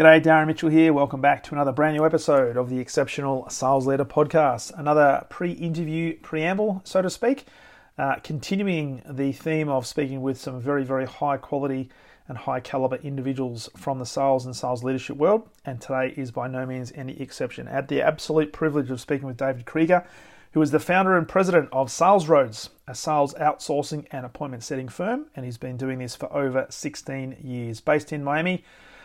[0.00, 0.94] G'day, Darren Mitchell here.
[0.94, 4.72] Welcome back to another brand new episode of the Exceptional Sales Leader Podcast.
[4.78, 7.44] Another pre interview preamble, so to speak,
[7.98, 11.90] uh, continuing the theme of speaking with some very, very high quality
[12.28, 15.46] and high caliber individuals from the sales and sales leadership world.
[15.66, 17.68] And today is by no means any exception.
[17.68, 20.06] I had the absolute privilege of speaking with David Kreiger,
[20.52, 25.26] who is the founder and president of SalesRoads, a sales outsourcing and appointment setting firm.
[25.36, 27.82] And he's been doing this for over 16 years.
[27.82, 28.64] Based in Miami,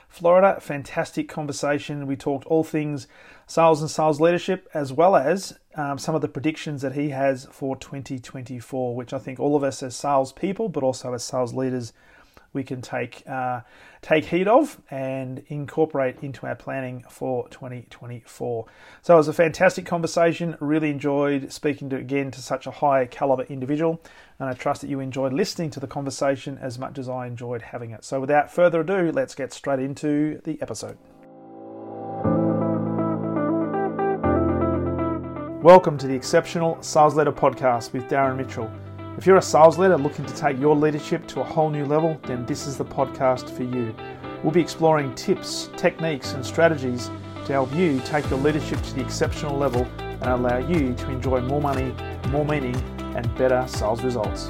[0.09, 0.59] Florida.
[0.61, 2.07] Fantastic conversation.
[2.07, 3.07] We talked all things
[3.47, 7.45] sales and sales leadership, as well as um, some of the predictions that he has
[7.51, 11.93] for 2024, which I think all of us as salespeople, but also as sales leaders,
[12.53, 13.61] we can take uh,
[14.01, 18.65] take heed of and incorporate into our planning for 2024.
[19.01, 20.55] So it was a fantastic conversation.
[20.59, 24.01] Really enjoyed speaking to again to such a high caliber individual,
[24.39, 27.61] and I trust that you enjoyed listening to the conversation as much as I enjoyed
[27.61, 28.03] having it.
[28.03, 30.97] So without further ado, let's get straight into the episode.
[35.63, 38.69] Welcome to the Exceptional Sales Leader Podcast with Darren Mitchell.
[39.17, 42.19] If you're a sales leader looking to take your leadership to a whole new level,
[42.23, 43.95] then this is the podcast for you.
[44.43, 47.09] We'll be exploring tips, techniques, and strategies
[47.45, 49.87] to help you take your leadership to the exceptional level
[50.25, 51.93] and allow you to enjoy more money,
[52.29, 52.75] more meaning,
[53.15, 54.49] and better sales results.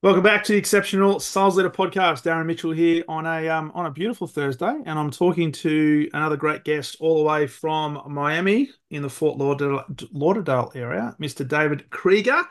[0.00, 2.24] Welcome back to the Exceptional Sales Leader Podcast.
[2.24, 6.36] Darren Mitchell here on a um, on a beautiful Thursday, and I'm talking to another
[6.36, 11.46] great guest all the way from Miami in the Fort Lauderdale, Lauderdale area, Mr.
[11.46, 12.42] David Kreiger,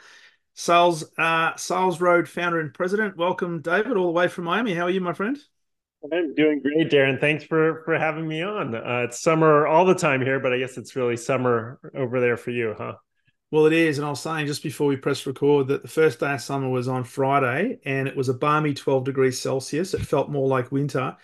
[0.54, 3.18] Sales uh, Sales Road founder and president.
[3.18, 4.74] Welcome, David, all the way from Miami.
[4.74, 5.38] How are you, my friend?
[6.04, 7.20] I'm doing great, Darren.
[7.20, 8.74] Thanks for for having me on.
[8.74, 12.38] Uh, it's summer all the time here, but I guess it's really summer over there
[12.38, 12.96] for you, huh?
[13.52, 13.98] Well, it is.
[13.98, 16.70] And I was saying just before we press record that the first day of summer
[16.70, 19.94] was on Friday and it was a balmy 12 degrees Celsius.
[19.94, 21.18] It felt more like winter.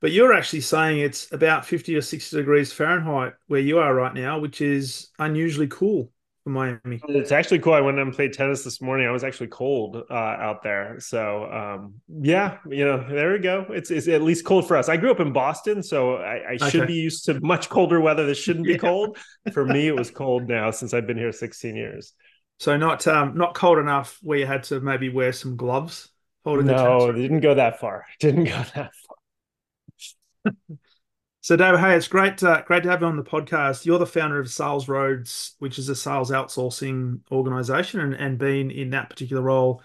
[0.00, 4.14] But you're actually saying it's about 50 or 60 degrees Fahrenheit where you are right
[4.14, 6.12] now, which is unusually cool
[6.50, 7.00] Miami.
[7.08, 7.74] It's actually cool.
[7.74, 9.06] I went and played tennis this morning.
[9.06, 11.00] I was actually cold uh, out there.
[11.00, 13.66] So um, yeah, you know, there we go.
[13.70, 14.88] It's, it's at least cold for us.
[14.88, 18.26] I grew up in Boston, so I, I should be used to much colder weather.
[18.26, 18.78] This shouldn't be yeah.
[18.78, 19.18] cold.
[19.52, 22.12] For me, it was cold now since I've been here 16 years.
[22.58, 26.10] So not um, not cold enough where you had to maybe wear some gloves.
[27.06, 28.06] No, it didn't go that far.
[28.20, 28.90] Didn't go that
[30.44, 30.54] far.
[31.42, 33.86] So, David, hey, it's great, uh, great to have you on the podcast.
[33.86, 38.90] You're the founder of SalesRoads, which is a sales outsourcing organization, and, and been in
[38.90, 39.82] that particular role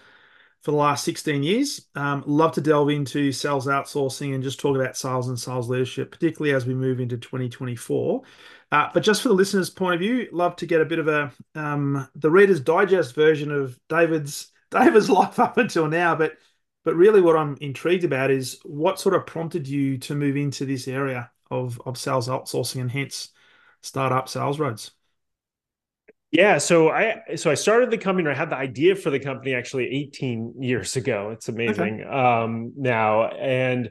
[0.62, 1.86] for the last 16 years.
[1.94, 6.10] Um, love to delve into sales outsourcing and just talk about sales and sales leadership,
[6.10, 8.22] particularly as we move into 2024.
[8.70, 11.08] Uh, but just for the listeners' point of view, love to get a bit of
[11.08, 16.14] a um, the Reader's Digest version of David's David's life up until now.
[16.16, 16.36] But
[16.84, 20.66] but really, what I'm intrigued about is what sort of prompted you to move into
[20.66, 23.30] this area of of sales outsourcing and hence
[23.82, 24.90] startup SalesRoads?
[26.32, 29.20] Yeah, so I so I started the company or I had the idea for the
[29.20, 31.30] company actually 18 years ago.
[31.30, 32.02] It's amazing.
[32.02, 32.04] Okay.
[32.04, 33.86] Um now and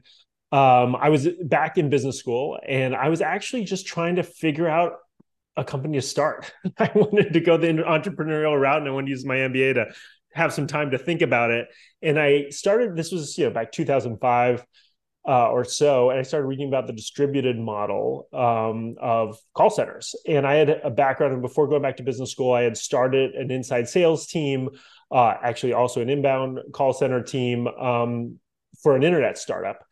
[0.51, 4.67] um I was back in business school and I was actually just trying to figure
[4.67, 4.93] out
[5.57, 6.53] a company to start.
[6.77, 9.87] I wanted to go the entrepreneurial route and I wanted to use my MBA to
[10.33, 11.67] have some time to think about it.
[12.01, 14.65] And I started this was you know back 2005
[15.27, 20.13] uh, or so, and I started reading about the distributed model um, of call centers.
[20.27, 23.33] And I had a background, and before going back to business school, I had started
[23.33, 24.69] an inside sales team,
[25.11, 28.39] uh, actually also an inbound call center team um,
[28.83, 29.83] for an internet startup.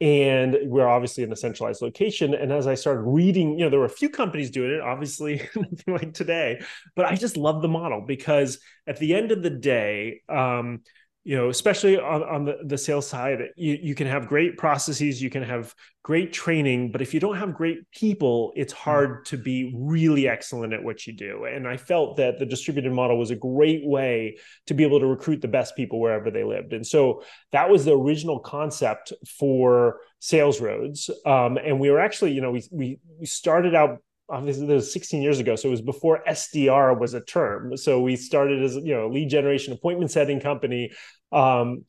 [0.00, 2.32] And we're obviously in a centralized location.
[2.34, 5.46] And as I started reading, you know, there were a few companies doing it, obviously
[5.86, 6.62] like today,
[6.96, 10.80] but I just love the model because at the end of the day, um,
[11.22, 15.22] you know especially on, on the, the sales side you, you can have great processes
[15.22, 18.90] you can have great training but if you don't have great people it's mm-hmm.
[18.90, 21.44] hard to be really excellent at what you do.
[21.44, 25.06] And i felt that the distributed model was a great way to be able to
[25.06, 26.72] recruit the best people wherever they lived.
[26.72, 31.10] And so that was the original concept for SalesRoads.
[31.26, 33.98] Um, and we were actually you know we, we we started out
[34.30, 37.76] obviously this was 16 years ago so it was before sdr was a term.
[37.76, 40.92] So we started as you know a lead generation appointment setting company.
[41.32, 41.84] Um,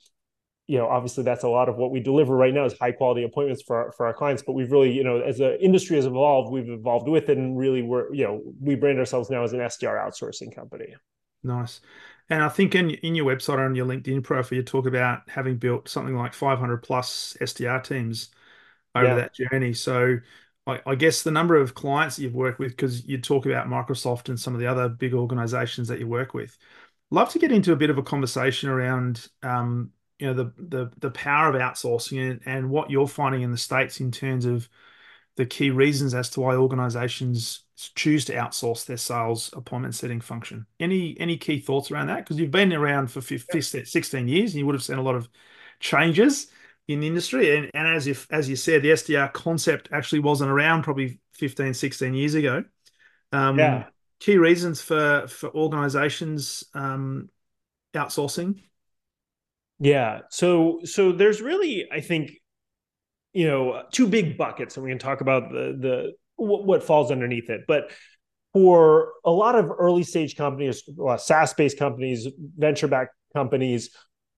[0.68, 3.24] you know obviously that's a lot of what we deliver right now is high quality
[3.24, 4.44] appointments for our, for our clients.
[4.46, 7.58] But we've really you know as the industry has evolved we've evolved with it and
[7.58, 10.96] really we're you know we brand ourselves now as an sdr outsourcing company.
[11.44, 11.82] Nice.
[12.30, 15.30] And I think in in your website or on your LinkedIn profile, you talk about
[15.30, 18.30] having built something like 500 plus SDR teams
[18.96, 19.16] over yeah.
[19.16, 19.74] that journey.
[19.74, 20.18] So
[20.68, 23.68] I, I, guess the number of clients that you've worked with, because you talk about
[23.68, 26.58] Microsoft and some of the other big organizations that you work with.
[27.10, 30.92] Love to get into a bit of a conversation around, um, you know the the
[31.00, 34.70] the power of outsourcing and, and what you're finding in the states in terms of
[35.36, 37.64] the key reasons as to why organizations
[37.96, 40.68] choose to outsource their sales appointment setting function.
[40.80, 42.18] Any any key thoughts around that?
[42.18, 45.16] Because you've been around for 15, 16 years and you would have seen a lot
[45.16, 45.28] of
[45.80, 46.48] changes
[46.94, 47.58] in the industry.
[47.58, 51.74] And, and as if as you said, the SDR concept actually wasn't around probably 15,
[51.74, 52.64] 16 years ago.
[53.32, 53.86] Um, yeah.
[54.20, 57.30] Key reasons for for organizations um,
[57.96, 58.62] outsourcing.
[59.80, 60.20] Yeah.
[60.30, 62.32] So so there's really, I think,
[63.34, 67.50] you know, two big buckets, and we can talk about the the what falls underneath
[67.50, 67.62] it.
[67.68, 67.92] But
[68.54, 70.84] for a lot of early stage companies,
[71.18, 72.28] SaaS based companies,
[72.58, 73.90] venture backed companies,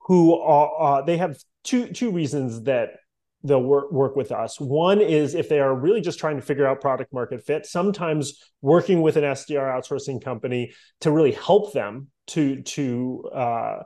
[0.01, 2.95] who are uh, they have two two reasons that
[3.44, 4.60] they'll work work with us.
[4.60, 7.65] One is if they are really just trying to figure out product market fit.
[7.65, 13.83] Sometimes working with an SDR outsourcing company to really help them to to uh,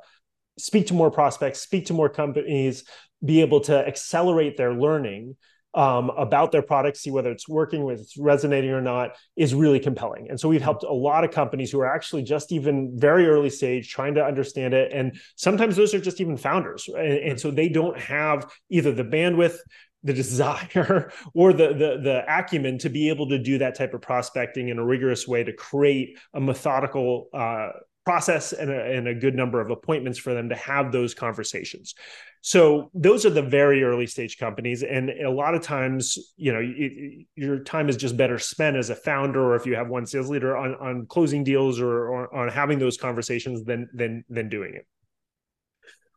[0.59, 2.83] speak to more prospects, speak to more companies,
[3.23, 5.35] be able to accelerate their learning
[5.77, 9.79] um, about their product, see whether it's working, whether it's resonating or not, is really
[9.79, 10.27] compelling.
[10.27, 13.51] And so we've helped a lot of companies who are actually just even very early
[13.51, 14.91] stage trying to understand it.
[14.91, 16.89] And sometimes those are just even founders.
[16.89, 19.57] And, and so they don't have either the bandwidth,
[20.03, 24.01] the desire or the, the the acumen to be able to do that type of
[24.01, 27.69] prospecting in a rigorous way to create a methodical uh,
[28.07, 31.93] process and a, and a, good number of appointments for them to have those conversations.
[32.39, 36.61] So those are the very early stage companies, and a lot of times, you know,
[36.63, 40.05] it, your time is just better spent as a founder, or if you have one
[40.05, 44.47] sales leader on on closing deals or, or on having those conversations than than than
[44.47, 44.87] doing it.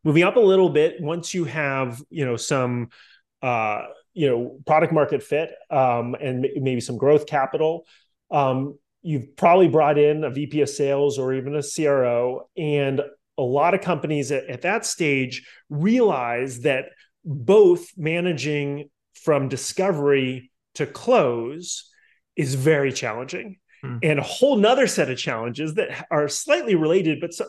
[0.05, 2.91] Moving up a little bit, once you have you know some
[3.43, 3.83] uh,
[4.13, 7.85] you know product market fit um, and maybe some growth capital.
[8.31, 13.01] Um, you've probably brought in a VP of sales or even a CRO, and
[13.39, 16.87] a lot of companies at, at that stage realize that
[17.25, 21.91] both managing from discovery to close
[22.37, 23.57] is very challenging.
[23.83, 23.99] Hmm.
[24.03, 27.45] And a whole nother set of challenges that are slightly related, but so,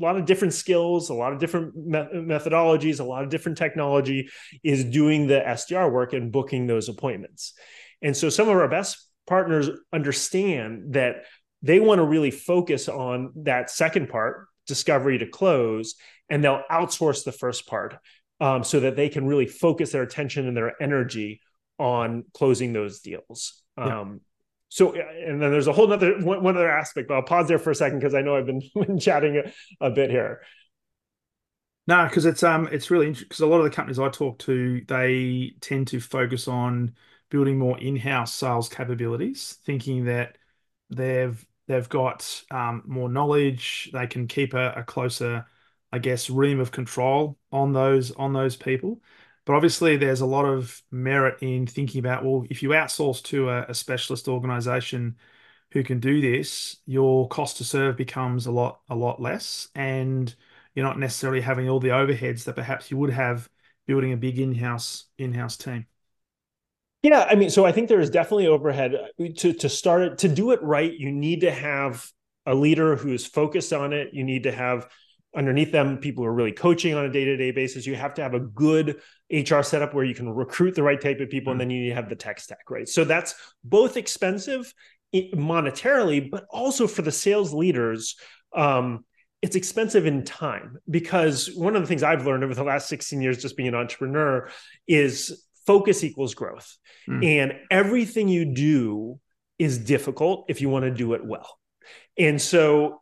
[0.00, 3.58] a lot of different skills, a lot of different me- methodologies, a lot of different
[3.58, 4.28] technology
[4.62, 7.54] is doing the SDR work and booking those appointments.
[8.00, 11.24] And so some of our best partners understand that
[11.62, 15.94] they want to really focus on that second part, discovery to close,
[16.28, 17.96] and they'll outsource the first part
[18.42, 21.40] um, so that they can really focus their attention and their energy
[21.78, 23.62] on closing those deals.
[23.78, 24.00] Yeah.
[24.00, 24.20] Um,
[24.68, 27.58] so, and then there's a whole other one, one, other aspect, but I'll pause there
[27.58, 30.42] for a second because I know I've been, been chatting a, a, bit here.
[31.86, 34.40] No, because it's um it's really interesting because a lot of the companies I talk
[34.40, 36.92] to they tend to focus on
[37.32, 40.36] building more in-house sales capabilities, thinking that
[40.90, 45.46] they've they've got um, more knowledge, they can keep a, a, closer,
[45.90, 49.02] I guess, ream of control on those on those people.
[49.46, 53.48] But obviously, there's a lot of merit in thinking about well, if you outsource to
[53.48, 55.16] a, a specialist organization
[55.72, 60.34] who can do this, your cost to serve becomes a lot a lot less, and
[60.74, 63.48] you're not necessarily having all the overheads that perhaps you would have
[63.86, 65.86] building a big in-house in-house team.
[67.02, 68.92] Yeah, I mean, so I think there is definitely overhead
[69.38, 70.92] to to start it to do it right.
[70.92, 72.08] You need to have
[72.46, 74.10] a leader who is focused on it.
[74.12, 74.88] You need to have
[75.34, 78.34] underneath them people who are really coaching on a day-to-day basis you have to have
[78.34, 79.00] a good
[79.32, 81.60] hr setup where you can recruit the right type of people mm-hmm.
[81.60, 84.72] and then you need to have the tech stack right so that's both expensive
[85.14, 88.16] monetarily but also for the sales leaders
[88.54, 89.04] um,
[89.40, 93.20] it's expensive in time because one of the things i've learned over the last 16
[93.22, 94.50] years just being an entrepreneur
[94.86, 96.76] is focus equals growth.
[97.08, 97.24] Mm.
[97.24, 99.20] And everything you do
[99.58, 101.58] is difficult if you want to do it well.
[102.18, 103.00] And so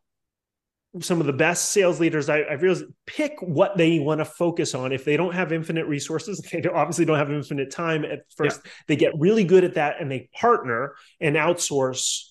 [1.00, 4.74] some of the best sales leaders I, I realized pick what they want to focus
[4.74, 4.92] on.
[4.92, 8.60] If they don't have infinite resources, they obviously don't have infinite time at first.
[8.64, 8.70] Yeah.
[8.88, 12.24] They get really good at that and they partner and outsource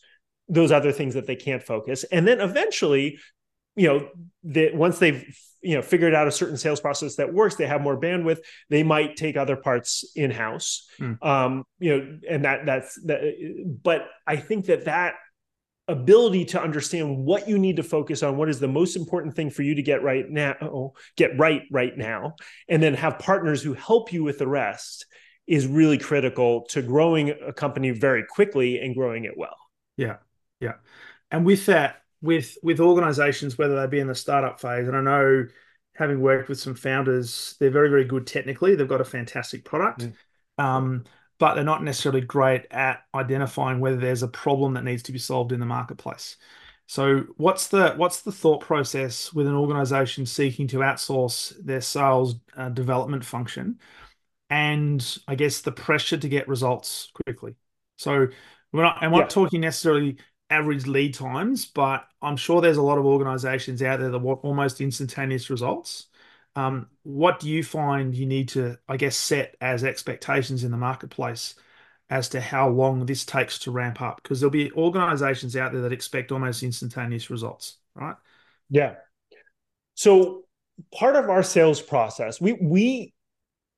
[0.49, 2.03] those other things that they can't focus.
[2.05, 3.19] And then eventually,
[3.75, 4.09] you know,
[4.43, 5.25] that once they've
[5.61, 8.81] you know figured out a certain sales process that works they have more bandwidth they
[8.81, 11.21] might take other parts in house mm.
[11.21, 13.19] um you know and that that's that
[13.83, 15.15] but i think that that
[15.89, 19.49] ability to understand what you need to focus on what is the most important thing
[19.49, 22.35] for you to get right now get right right now
[22.69, 25.05] and then have partners who help you with the rest
[25.45, 29.57] is really critical to growing a company very quickly and growing it well.
[29.97, 30.17] Yeah
[30.59, 30.73] yeah.
[31.31, 35.01] And with that with with organizations, whether they be in the startup phase, and I
[35.01, 35.47] know
[35.95, 38.75] having worked with some founders, they're very, very good technically.
[38.75, 40.07] They've got a fantastic product.
[40.57, 40.63] Mm.
[40.63, 41.03] Um,
[41.39, 45.19] but they're not necessarily great at identifying whether there's a problem that needs to be
[45.19, 46.37] solved in the marketplace.
[46.85, 52.35] So what's the what's the thought process with an organization seeking to outsource their sales
[52.57, 53.79] uh, development function,
[54.49, 57.55] and I guess the pressure to get results quickly?
[57.97, 58.27] So
[58.71, 59.27] we're not, I'm not yeah.
[59.27, 60.17] talking necessarily
[60.49, 64.41] average lead times, but I'm sure there's a lot of organizations out there that want
[64.43, 66.07] almost instantaneous results.
[66.55, 70.77] Um, what do you find you need to, I guess, set as expectations in the
[70.77, 71.55] marketplace
[72.09, 74.21] as to how long this takes to ramp up?
[74.21, 78.15] Because there'll be organizations out there that expect almost instantaneous results, right?
[78.69, 78.95] Yeah.
[79.93, 80.45] So
[80.93, 83.13] part of our sales process, we we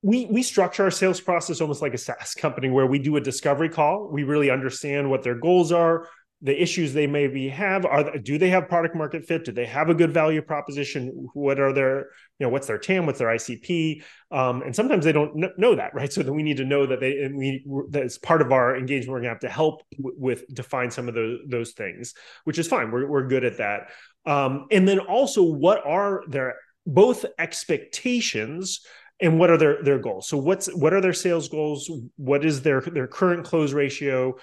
[0.01, 3.21] we we structure our sales process almost like a SaaS company where we do a
[3.21, 4.07] discovery call.
[4.07, 6.07] We really understand what their goals are,
[6.43, 9.45] the issues they maybe have are do they have product market fit?
[9.45, 11.27] Do they have a good value proposition?
[11.33, 12.07] What are their
[12.39, 13.05] you know what's their tam?
[13.05, 16.11] What's their icp um, and sometimes they don't know that right?
[16.11, 19.11] So then we need to know that they and we that's part of our engagement
[19.11, 22.13] we're going to have to help with define some of those those things
[22.45, 23.89] which is fine we're, we're good at that.
[24.25, 26.55] Um, and then also what are their
[26.85, 28.81] both expectations
[29.19, 30.27] and what are their their goals?
[30.27, 31.89] So what's what are their sales goals?
[32.17, 34.35] What is their their current close ratio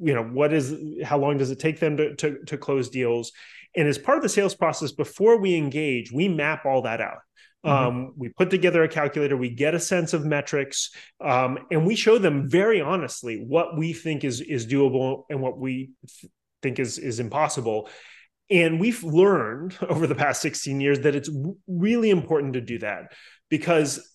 [0.00, 3.32] you know what is how long does it take them to, to, to close deals?
[3.74, 7.18] And as part of the sales process before we engage we map all that out.
[7.64, 7.86] Mm-hmm.
[7.86, 11.94] um, we put together a calculator we get a sense of metrics um, and we
[11.94, 15.92] show them very honestly what we think is is doable and what we
[16.62, 17.88] think is is impossible.
[18.48, 21.30] And we've learned over the past 16 years that it's
[21.66, 23.12] really important to do that
[23.50, 24.08] because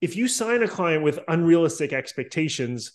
[0.00, 2.92] if you sign a client with unrealistic expectations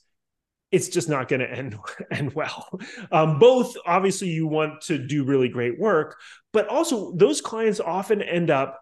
[0.71, 1.77] it's just not going to end
[2.11, 2.79] end well.
[3.11, 6.17] Um, both obviously you want to do really great work,
[6.53, 8.81] but also those clients often end up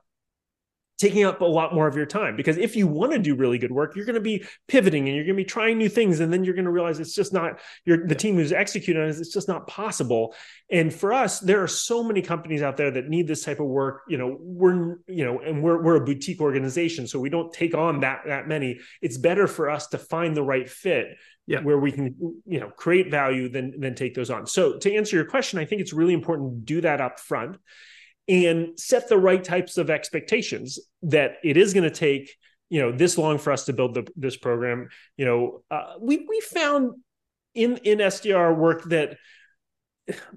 [1.00, 3.58] taking up a lot more of your time because if you want to do really
[3.58, 6.20] good work you're going to be pivoting and you're going to be trying new things
[6.20, 9.08] and then you're going to realize it's just not your the team who's executing it
[9.08, 10.36] it's just not possible.
[10.70, 13.68] And for us there are so many companies out there that need this type of
[13.68, 14.02] work.
[14.10, 17.74] You know we're you know and we're we're a boutique organization so we don't take
[17.74, 18.80] on that that many.
[19.02, 21.18] It's better for us to find the right fit
[21.50, 21.62] yeah.
[21.62, 22.16] where we can
[22.46, 24.46] you know create value then then take those on.
[24.46, 27.58] So to answer your question i think it's really important to do that up front
[28.28, 32.36] and set the right types of expectations that it is going to take
[32.70, 34.90] you know this long for us to build the, this program.
[35.18, 36.94] You know uh, we we found
[37.56, 39.18] in in sdr work that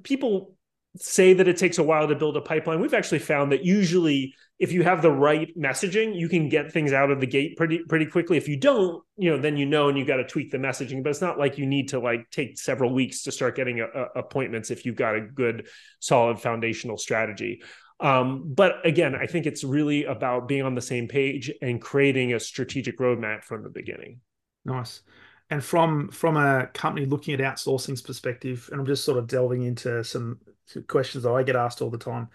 [0.02, 0.56] people
[0.96, 2.80] say that it takes a while to build a pipeline.
[2.80, 6.92] We've actually found that usually if you have the right messaging, you can get things
[6.92, 8.36] out of the gate pretty pretty quickly.
[8.36, 11.02] If you don't, you know, then you know and you got to tweak the messaging.
[11.02, 13.86] But it's not like you need to like take several weeks to start getting a,
[13.86, 15.66] a appointments if you've got a good,
[15.98, 17.60] solid foundational strategy.
[17.98, 22.32] Um, but again, I think it's really about being on the same page and creating
[22.32, 24.20] a strategic roadmap from the beginning.
[24.64, 25.02] Nice.
[25.50, 29.62] And from from a company looking at outsourcing's perspective, and I'm just sort of delving
[29.62, 30.38] into some
[30.86, 32.28] questions that I get asked all the time.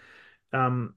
[0.51, 0.93] Um,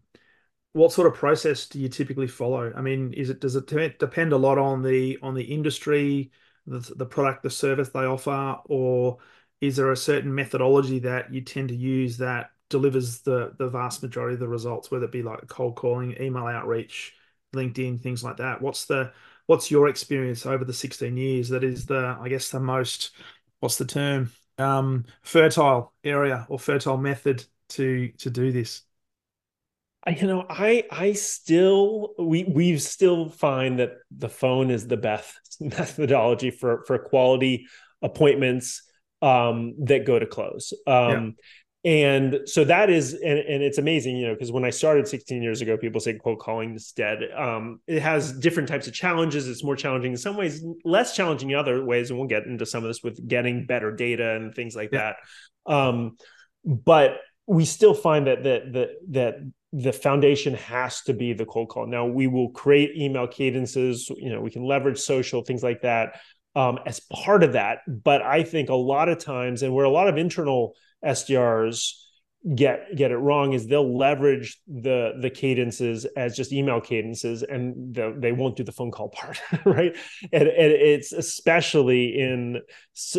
[0.72, 2.72] what sort of process do you typically follow?
[2.74, 6.30] I mean, is it does it depend a lot on the on the industry,
[6.66, 9.18] the, the product, the service they offer, or
[9.60, 14.02] is there a certain methodology that you tend to use that delivers the the vast
[14.02, 17.14] majority of the results, whether it be like cold calling, email outreach,
[17.54, 18.62] LinkedIn, things like that?
[18.62, 19.12] What's the
[19.46, 23.10] what's your experience over the 16 years that is the I guess the most
[23.58, 28.82] what's the term um, fertile area or fertile method to to do this?
[30.08, 35.34] You know i i still we we still find that the phone is the best
[35.60, 37.66] methodology for for quality
[38.02, 38.82] appointments
[39.22, 41.34] um that go to close um
[41.84, 41.92] yeah.
[41.92, 45.42] and so that is and, and it's amazing you know because when i started 16
[45.42, 49.46] years ago people say cold calling is dead um it has different types of challenges
[49.46, 52.64] it's more challenging in some ways less challenging in other ways and we'll get into
[52.64, 55.12] some of this with getting better data and things like yeah.
[55.66, 56.16] that um
[56.64, 61.68] but we still find that that that that the foundation has to be the cold
[61.68, 61.86] call.
[61.86, 66.20] Now we will create email cadences, you know, we can leverage social, things like that
[66.56, 67.78] um, as part of that.
[67.86, 70.74] But I think a lot of times, and where a lot of internal
[71.04, 71.92] SDRs
[72.54, 77.94] get get it wrong is they'll leverage the the cadences as just email cadences and
[77.94, 79.94] the, they won't do the phone call part right
[80.32, 82.58] and, and it's especially in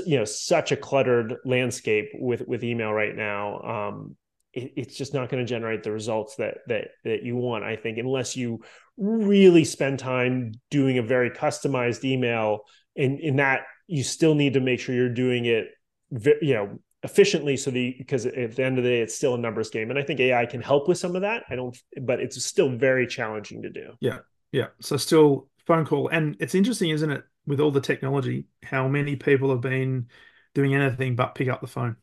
[0.07, 4.15] you know such a cluttered landscape with with email right now um
[4.53, 7.75] it, it's just not going to generate the results that that that you want i
[7.75, 8.59] think unless you
[8.97, 12.61] really spend time doing a very customized email
[12.95, 15.67] and in that you still need to make sure you're doing it
[16.41, 19.37] you know efficiently so the because at the end of the day it's still a
[19.37, 22.19] numbers game and i think ai can help with some of that i don't but
[22.19, 23.91] it's still very challenging to do.
[23.99, 24.19] Yeah
[24.51, 28.87] yeah so still phone call and it's interesting isn't it with all the technology how
[28.87, 30.07] many people have been
[30.53, 31.95] doing anything but pick up the phone?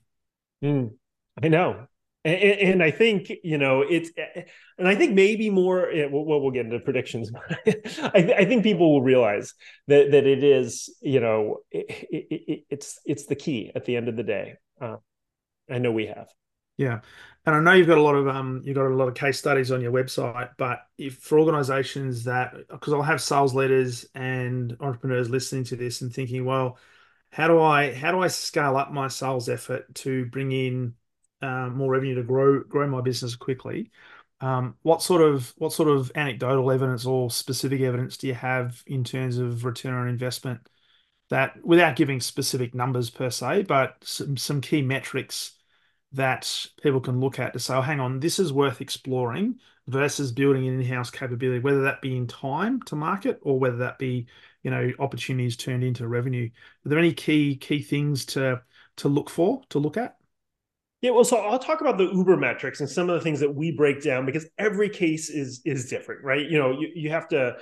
[0.65, 0.95] Mm,
[1.41, 1.87] i know
[2.25, 4.11] And, and, I think you know it's,
[4.77, 5.89] and I think maybe more.
[6.11, 7.31] We'll, we'll get into predictions.
[7.67, 9.55] I, I, think people will realize
[9.87, 14.09] that that it is, you know, it, it, it's it's the key at the end
[14.09, 14.55] of the day.
[14.81, 14.97] Uh,
[15.71, 16.29] I know we have.
[16.77, 17.01] Yeah,
[17.47, 19.39] and I know you've got a lot of um, you've got a lot of case
[19.39, 20.51] studies on your website.
[20.59, 26.03] But if for organisations that, because I'll have sales leaders and entrepreneurs listening to this
[26.03, 26.79] and thinking, well,
[27.31, 30.95] how do I how do I scale up my sales effort to bring in
[31.43, 33.91] um, more revenue to grow grow my business quickly?
[34.41, 38.83] Um, what sort of what sort of anecdotal evidence or specific evidence do you have
[38.87, 40.61] in terms of return on investment
[41.31, 45.53] that, without giving specific numbers per se, but some some key metrics
[46.13, 49.57] that people can look at to say, oh, hang on, this is worth exploring
[49.89, 53.99] versus building an in-house capability, whether that be in time to market or whether that
[53.99, 54.27] be,
[54.63, 56.49] you know, opportunities turned into revenue.
[56.87, 58.63] Are there any key key things to
[58.97, 60.18] to look for, to look at?
[61.01, 63.55] Yeah, well, so I'll talk about the Uber metrics and some of the things that
[63.55, 66.45] we break down because every case is is different, right?
[66.49, 67.57] You know, you, you have to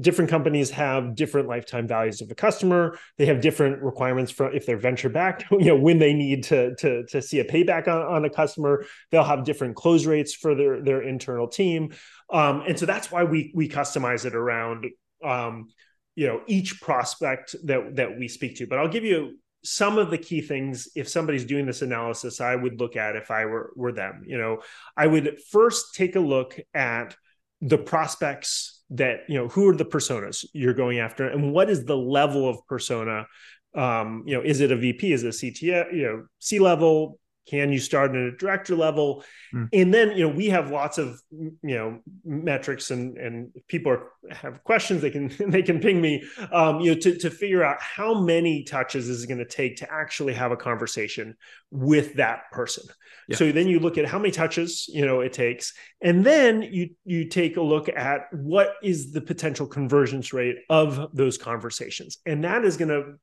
[0.00, 2.98] different companies have different lifetime values of a customer.
[3.18, 6.74] They have different requirements for if they're venture backed, you know, when they need to
[6.76, 8.84] to to see a payback on, on a customer.
[9.10, 11.92] They'll have different close rates for their their internal team,
[12.32, 14.86] um, and so that's why we we customize it around
[15.24, 15.68] um,
[16.16, 18.66] you know each prospect that that we speak to.
[18.66, 22.54] But I'll give you some of the key things if somebody's doing this analysis i
[22.54, 24.60] would look at if i were were them you know.
[24.96, 27.16] I would first take a look at
[27.60, 31.84] the prospects that you know who are the personas you're going after and what is
[31.84, 33.26] the level of persona
[33.74, 37.18] um you know is it a vp is it a cto you know c level
[37.48, 39.24] can you start at a director level?
[39.54, 39.68] Mm.
[39.72, 44.08] and then you know we have lots of you know metrics and and people are,
[44.30, 47.76] have questions they can they can ping me um you know to, to figure out
[47.80, 51.36] how many touches is it going to take to actually have a conversation
[51.70, 52.84] with that person.
[53.28, 53.36] Yeah.
[53.36, 55.72] so then you look at how many touches you know it takes.
[56.00, 61.08] And then you you take a look at what is the potential conversions rate of
[61.14, 62.18] those conversations.
[62.26, 63.14] And that is going to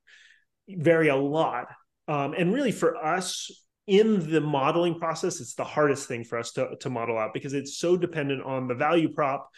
[0.68, 1.66] vary a lot.
[2.08, 3.50] Um, and really for us
[3.90, 7.54] in the modeling process, it's the hardest thing for us to, to model out because
[7.54, 9.50] it's so dependent on the value prop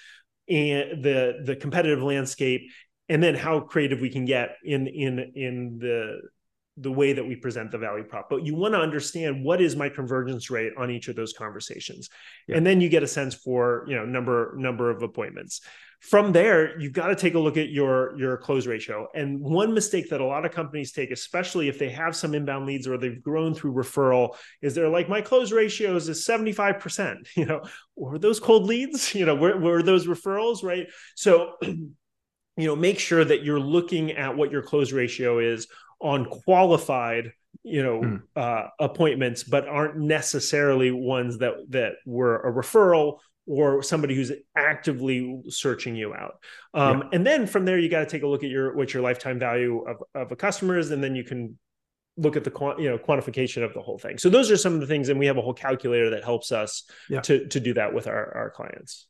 [0.48, 2.62] and the the competitive landscape,
[3.10, 6.18] and then how creative we can get in in in the
[6.78, 8.30] the way that we present the value prop.
[8.30, 12.08] But you want to understand what is my convergence rate on each of those conversations.
[12.48, 12.56] Yeah.
[12.56, 15.60] and then you get a sense for you know number number of appointments
[16.02, 19.06] from there you've got to take a look at your your close ratio.
[19.14, 22.66] And one mistake that a lot of companies take especially if they have some inbound
[22.66, 27.46] leads or they've grown through referral is they're like my close ratios is 75% you
[27.46, 27.62] know?
[27.94, 29.14] Or those cold leads?
[29.22, 30.64] You know where were those referrals?
[30.64, 30.88] Right?
[31.14, 31.92] So you
[32.56, 35.68] know make sure that you're looking at what your close ratio is
[36.00, 38.22] on qualified you know mm.
[38.34, 45.42] uh, appointments but aren't necessarily ones that that were a referral or somebody who's actively
[45.48, 46.37] searching you out.
[46.74, 47.09] Um, yeah.
[47.12, 49.38] And then from there, you got to take a look at your what your lifetime
[49.38, 51.59] value of, of a customer is, and then you can
[52.16, 54.18] look at the you know quantification of the whole thing.
[54.18, 56.52] So those are some of the things, and we have a whole calculator that helps
[56.52, 57.20] us yeah.
[57.22, 59.07] to to do that with our our clients.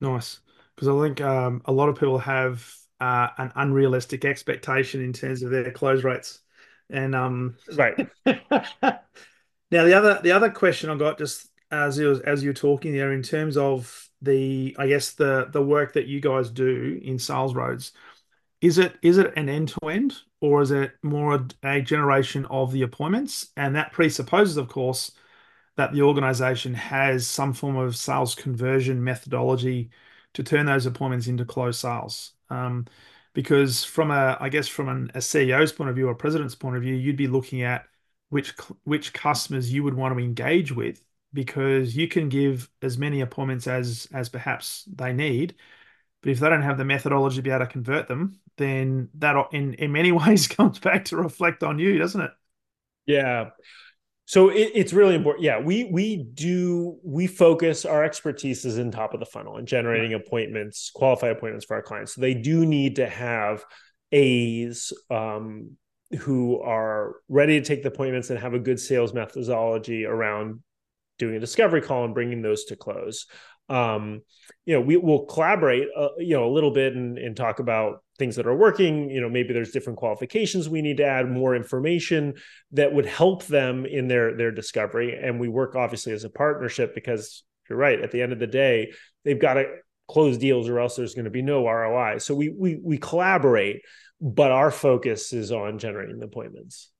[0.00, 0.40] Nice,
[0.74, 2.66] because I think um, a lot of people have
[3.00, 6.40] uh, an unrealistic expectation in terms of their close rates,
[6.88, 8.08] and um, right.
[8.26, 13.12] now the other the other question I got just as you as you're talking there
[13.12, 17.92] in terms of the I guess the the work that you guys do in SalesRoads
[18.60, 22.46] is it is it an end to end or is it more a, a, generation
[22.46, 23.48] of the appointments?
[23.56, 25.12] And that presupposes of course
[25.76, 29.90] that the organization has some form of sales conversion methodology
[30.34, 32.32] to turn those appointments into closed sales.
[32.50, 32.86] Um,
[33.32, 36.76] because from a I guess from an, a CEO's point of view or president's point
[36.76, 37.86] of view you'd be looking at
[38.28, 38.54] which
[38.84, 43.66] which customers you would want to engage with because you can give as many appointments
[43.66, 45.54] as as perhaps they need
[46.22, 49.36] but if they don't have the methodology to be able to convert them then that
[49.52, 52.30] in in many ways comes back to reflect on you doesn't it?
[53.06, 53.50] Yeah.
[54.26, 58.92] So it, it's really important yeah we we do we focus our expertise is in
[58.92, 62.14] top of the funnel and generating appointments qualified appointments for our clients.
[62.14, 63.64] So they do need to have
[64.12, 65.76] a's um,
[66.18, 70.60] who are ready to take the appointments and have a good sales methodology around
[71.20, 73.26] doing a discovery call and bringing those to close.
[73.68, 74.22] Um,
[74.64, 78.02] you know, we will collaborate, uh, you know, a little bit and, and talk about
[78.18, 79.08] things that are working.
[79.10, 82.34] You know, maybe there's different qualifications we need to add, more information
[82.72, 85.16] that would help them in their their discovery.
[85.16, 88.00] And we work obviously as a partnership because you're right.
[88.00, 88.92] At the end of the day,
[89.24, 89.66] they've got to
[90.08, 92.18] close deals or else there's going to be no ROI.
[92.18, 93.82] So we we we collaborate,
[94.20, 96.90] but our focus is on generating the appointments.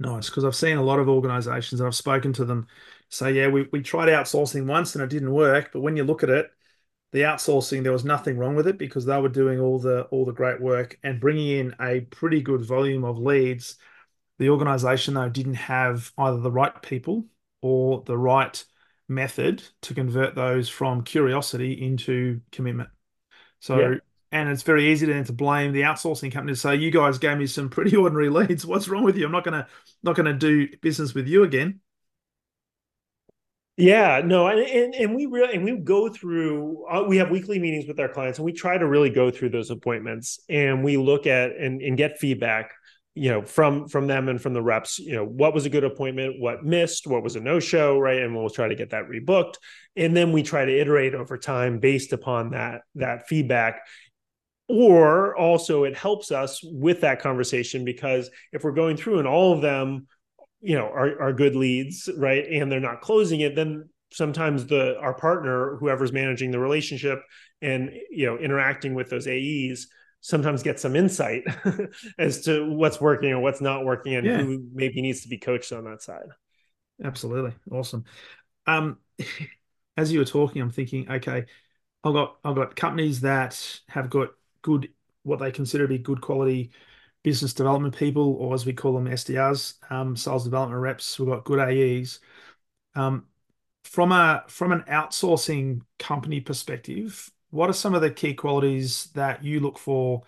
[0.00, 2.66] Nice, because I've seen a lot of organizations and I've spoken to them
[3.10, 5.70] say, yeah, we, we tried outsourcing once and it didn't work.
[5.72, 6.50] But when you look at it,
[7.12, 10.24] the outsourcing, there was nothing wrong with it because they were doing all the all
[10.24, 13.76] the great work and bringing in a pretty good volume of leads.
[14.38, 17.26] The organization, though, didn't have either the right people
[17.62, 18.64] or the right
[19.08, 22.90] method to convert those from curiosity into commitment.
[23.60, 23.98] So yeah
[24.34, 27.38] and it's very easy then to blame the outsourcing company to say you guys gave
[27.38, 28.66] me some pretty ordinary leads.
[28.66, 29.26] What's wrong with you?
[29.26, 29.66] I'm not to
[30.02, 31.80] not to do business with you again.
[33.76, 37.58] Yeah no and and, and we really and we go through uh, we have weekly
[37.58, 40.96] meetings with our clients and we try to really go through those appointments and we
[40.96, 42.72] look at and, and get feedback
[43.16, 45.82] you know from from them and from the reps you know what was a good
[45.82, 48.22] appointment what missed what was a no show right?
[48.22, 49.54] And we'll try to get that rebooked.
[49.96, 53.82] And then we try to iterate over time based upon that that feedback
[54.68, 59.52] or also it helps us with that conversation because if we're going through and all
[59.52, 60.06] of them
[60.60, 64.96] you know are, are good leads right and they're not closing it then sometimes the
[65.00, 67.22] our partner whoever's managing the relationship
[67.60, 69.88] and you know interacting with those aes
[70.20, 71.44] sometimes get some insight
[72.18, 74.38] as to what's working or what's not working and yeah.
[74.38, 76.24] who maybe needs to be coached on that side.
[77.04, 77.52] Absolutely.
[77.70, 78.04] Awesome.
[78.66, 78.96] Um
[79.96, 81.44] as you were talking i'm thinking okay
[82.02, 84.28] i've got i've got companies that have got
[84.64, 84.88] good,
[85.22, 86.72] what they consider to be good quality
[87.22, 91.18] business development people, or as we call them, SDRs, um, sales development reps.
[91.18, 92.20] We've got good AEs.
[92.96, 93.26] Um,
[93.84, 99.44] from a from an outsourcing company perspective, what are some of the key qualities that
[99.44, 100.22] you look for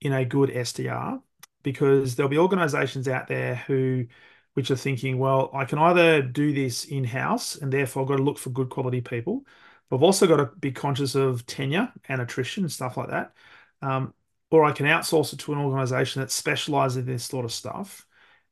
[0.00, 1.22] in a good SDR?
[1.62, 4.06] Because there'll be organizations out there who
[4.54, 8.16] which are thinking, well, I can either do this in house and therefore I've got
[8.16, 9.44] to look for good quality people.
[9.90, 13.34] But I've also got to be conscious of tenure and attrition and stuff like that.
[13.82, 14.14] Um,
[14.50, 18.06] or I can outsource it to an organization that specializes in this sort of stuff.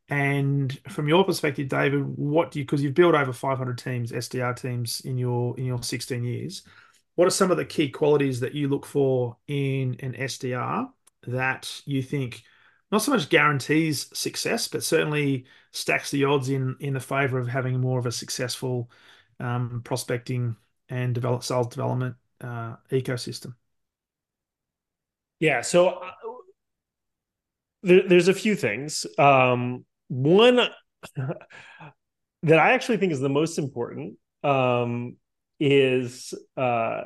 [0.08, 4.54] And from your perspective, David, what do you because you've built over 500 teams, SDR
[4.60, 6.62] teams in your in your 16 years,
[7.14, 10.88] what are some of the key qualities that you look for in an SDR
[11.26, 12.42] that you think
[12.92, 17.48] not so much guarantees success, but certainly stacks the odds in in the favor of
[17.48, 18.90] having more of a successful
[19.40, 20.56] um, prospecting
[20.90, 23.54] and develop sales development uh, ecosystem?
[25.40, 25.60] Yeah.
[25.62, 26.10] So uh,
[27.82, 29.06] there, there's a few things.
[29.18, 30.56] Um, one
[31.16, 35.16] that I actually think is the most important um,
[35.58, 37.04] is uh,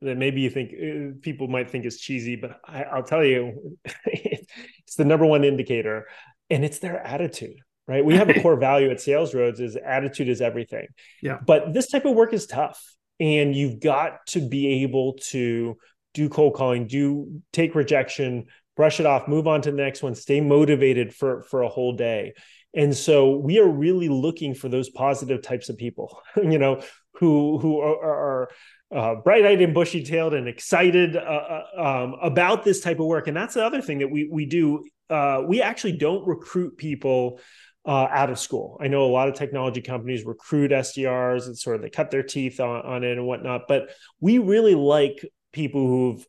[0.00, 3.78] that maybe you think uh, people might think is cheesy, but I, will tell you,
[4.04, 6.06] it's the number one indicator,
[6.50, 7.56] and it's their attitude.
[7.88, 8.04] Right.
[8.04, 10.86] We have a core value at SalesRoads is attitude is everything.
[11.20, 11.38] Yeah.
[11.44, 12.80] But this type of work is tough.
[13.18, 15.76] And you've got to be able to
[16.14, 18.46] do cold calling, do take rejection,
[18.76, 21.94] brush it off, move on to the next one, stay motivated for for a whole
[21.94, 22.34] day.
[22.74, 26.82] And so we are really looking for those positive types of people, you know,
[27.14, 28.48] who who are, are
[28.94, 33.26] uh, bright-eyed and bushy-tailed and excited uh, uh, um, about this type of work.
[33.26, 34.84] And that's the other thing that we we do.
[35.10, 37.38] Uh, we actually don't recruit people
[37.84, 38.78] uh, out of school.
[38.80, 42.22] I know a lot of technology companies recruit SDRs and sort of they cut their
[42.22, 46.26] teeth on, on it and whatnot, but we really like people who've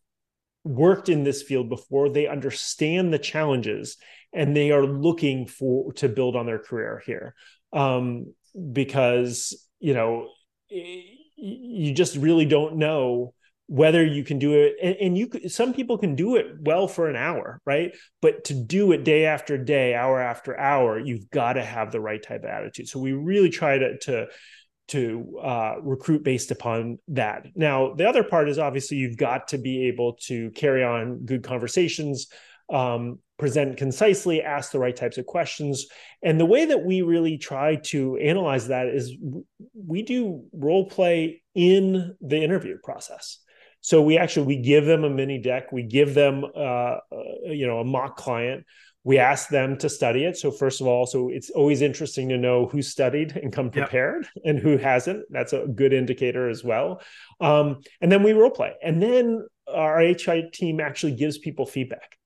[0.64, 3.98] worked in this field before they understand the challenges
[4.34, 7.36] and they are looking for to build on their career here.
[7.72, 8.34] Um,
[8.72, 10.30] because you know
[10.70, 13.34] you just really don't know
[13.68, 14.76] whether you can do it.
[14.82, 17.96] And, and, you some people can do it well for an hour right?
[18.22, 22.02] But to do it day after day hour after hour you've got to have the
[22.02, 22.88] right type of attitude.
[22.88, 24.28] So we really try to to
[24.89, 27.46] to uh, recruit based upon that.
[27.56, 31.43] Now, the other part is obviously you've got to be able to carry on good
[31.43, 32.28] conversations,
[32.72, 35.88] um, present concisely, ask the right types of questions.
[36.22, 39.15] And the way that we really try to analyze that is
[39.74, 43.39] we do role play in the interview process.
[43.82, 46.98] So we actually we give them a mini deck, we give them uh, uh,
[47.46, 48.65] you know a mock client
[49.04, 50.38] we ask them to study it.
[50.38, 54.28] So first of all, so it's always interesting to know who studied and come prepared
[54.36, 54.44] yep.
[54.46, 55.26] and who hasn't.
[55.30, 57.02] That's a good indicator as well.
[57.42, 62.18] Um, and then we role play, and then our HI team actually gives people feedback.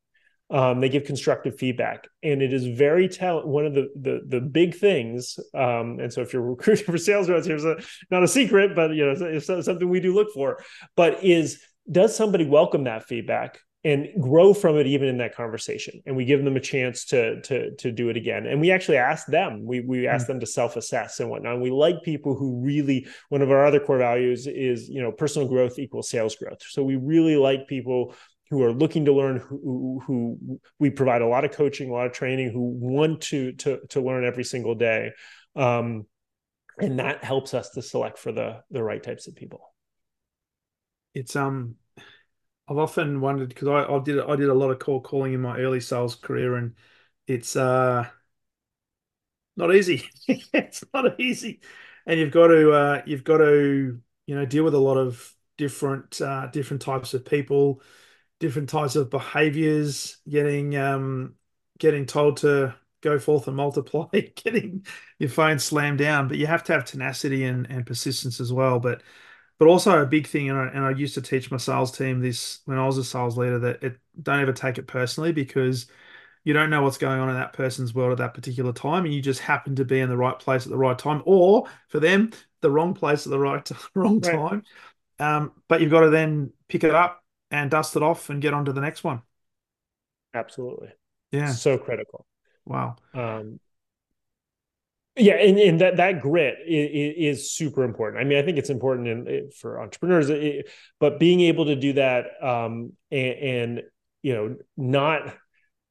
[0.50, 3.46] Um, they give constructive feedback, and it is very tell.
[3.46, 7.30] One of the the the big things, um, and so if you're recruiting for sales
[7.30, 7.78] reps, here's a
[8.12, 10.64] not a secret, but you know it's something we do look for.
[10.96, 11.62] But is
[11.92, 13.60] does somebody welcome that feedback?
[13.88, 16.02] And grow from it even in that conversation.
[16.06, 18.46] And we give them a chance to to to do it again.
[18.46, 19.66] And we actually ask them.
[19.66, 21.54] We we ask mm them to self-assess and whatnot.
[21.54, 25.14] And we like people who really one of our other core values is you know
[25.14, 26.62] personal growth equals sales growth.
[26.68, 28.14] So we really like people
[28.50, 32.08] who are looking to learn, who, who we provide a lot of coaching, a lot
[32.08, 35.12] of training, who want to to to learn every single day,
[35.56, 36.06] um,
[36.78, 39.62] and that helps us to select for the the right types of people.
[41.14, 41.76] It's um,
[42.68, 45.42] I've often wondered because I, I did I did a lot of call calling in
[45.42, 46.76] my early sales career, and
[47.28, 48.10] it's uh
[49.56, 50.04] not easy.
[50.28, 51.60] it's not easy,
[52.06, 55.34] and you've got to uh, you've got to you know deal with a lot of
[55.58, 57.82] different uh, different types of people,
[58.40, 60.18] different types of behaviors.
[60.30, 61.36] Getting um,
[61.80, 64.86] getting told to go forth and multiply, getting
[65.20, 68.80] your phone slammed down, but you have to have tenacity and, and persistence as well.
[68.80, 69.04] But
[69.60, 72.22] but also a big thing, and I, and I used to teach my sales team
[72.22, 75.88] this when I was a sales leader that it don't ever take it personally because
[76.44, 79.14] you don't know what's going on in that person's world at that particular time, and
[79.14, 82.00] you just happen to be in the right place at the right time, or for
[82.00, 84.34] them, the wrong place at the right wrong right.
[84.34, 84.64] time.
[85.20, 88.54] Um, but you've got to then pick it up and dust it off and get
[88.54, 89.22] on to the next one.
[90.34, 90.90] Absolutely.
[91.32, 91.52] Yeah.
[91.52, 92.26] So critical.
[92.66, 92.98] Wow.
[93.14, 93.60] Um,
[95.18, 98.22] yeah, and, and that that grit is, is, super important.
[98.22, 100.30] I mean, I think it's important in, for entrepreneurs,
[101.00, 103.82] but being able to do that um, and, and
[104.22, 105.34] you know not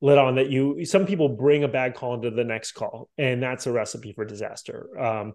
[0.01, 3.43] let on that you some people bring a bad call into the next call and
[3.43, 5.33] that's a recipe for disaster um,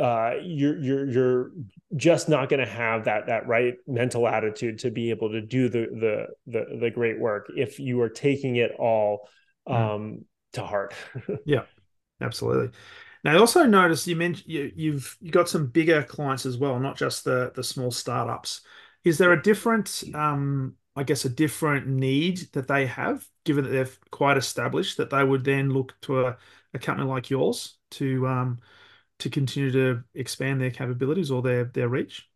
[0.00, 1.50] uh, you're you're you're
[1.96, 5.68] just not going to have that that right mental attitude to be able to do
[5.68, 9.28] the the the, the great work if you are taking it all
[9.68, 9.74] mm.
[9.74, 10.24] um, mm.
[10.54, 10.94] to heart.
[11.44, 11.64] yeah,
[12.22, 12.70] absolutely.
[13.24, 16.78] Now, I also noticed you mentioned you, you've you got some bigger clients as well,
[16.80, 18.62] not just the the small startups.
[19.04, 23.70] Is there a different um, I guess, a different need that they have, given that
[23.70, 26.36] they're quite established, that they would then look to a,
[26.74, 28.60] a company like yours to um,
[29.20, 32.28] to continue to expand their capabilities or their their reach?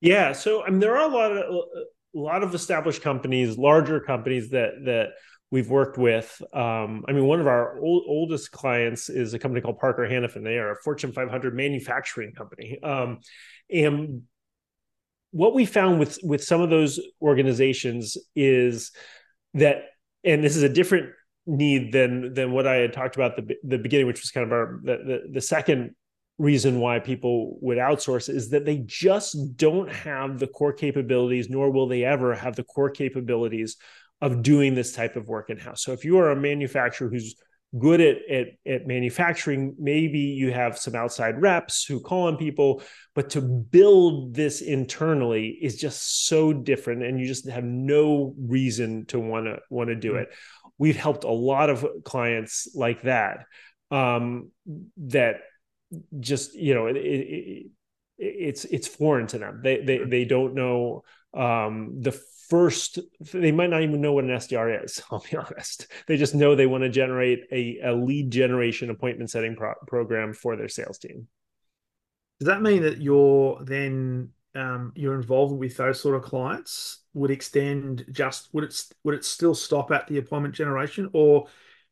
[0.00, 4.00] Yeah, so I mean, there are a lot of a lot of established companies, larger
[4.00, 5.10] companies that that
[5.50, 6.40] we've worked with.
[6.52, 10.44] Um, I mean, one of our old, oldest clients is a company called Parker Hannifin.
[10.44, 13.18] They are a Fortune 500 manufacturing company, um,
[13.72, 14.22] and
[15.32, 18.90] what we found with with some of those organizations is
[19.54, 19.84] that
[20.24, 21.10] and this is a different
[21.46, 24.52] need than than what I had talked about the the beginning which was kind of
[24.52, 25.94] our the, the, the second
[26.38, 31.70] reason why people would outsource is that they just don't have the core capabilities nor
[31.70, 33.76] will they ever have the core capabilities
[34.20, 35.82] of doing this type of work in house.
[35.82, 37.34] So if you are a manufacturer who's
[37.78, 42.82] good at, at, at manufacturing maybe you have some outside reps who call on people
[43.14, 49.06] but to build this internally is just so different and you just have no reason
[49.06, 50.22] to want to want to do mm-hmm.
[50.22, 50.30] it
[50.78, 53.44] we've helped a lot of clients like that
[53.92, 54.50] um,
[54.96, 55.36] that
[56.18, 57.66] just you know it, it,
[58.18, 61.04] it's it's foreign to them they they, they don't know
[61.34, 62.98] um, the first
[63.32, 65.86] they might not even know what an sdr is i'll be honest.
[66.06, 70.34] They just know they want to generate a, a lead generation appointment setting pro- program
[70.34, 71.28] for their sales team.
[72.40, 77.02] Does that mean that you're then um, your involvement with those sort of clients?
[77.14, 81.08] Would extend just would it would it still stop at the appointment generation?
[81.12, 81.46] Or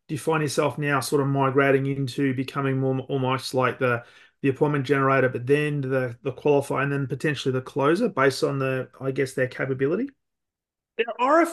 [0.08, 4.02] do you find yourself now sort of migrating into becoming more almost like the
[4.40, 8.58] the appointment generator but then the the qualifier and then potentially the closer based on
[8.58, 10.08] the i guess their capability
[10.98, 11.46] there are,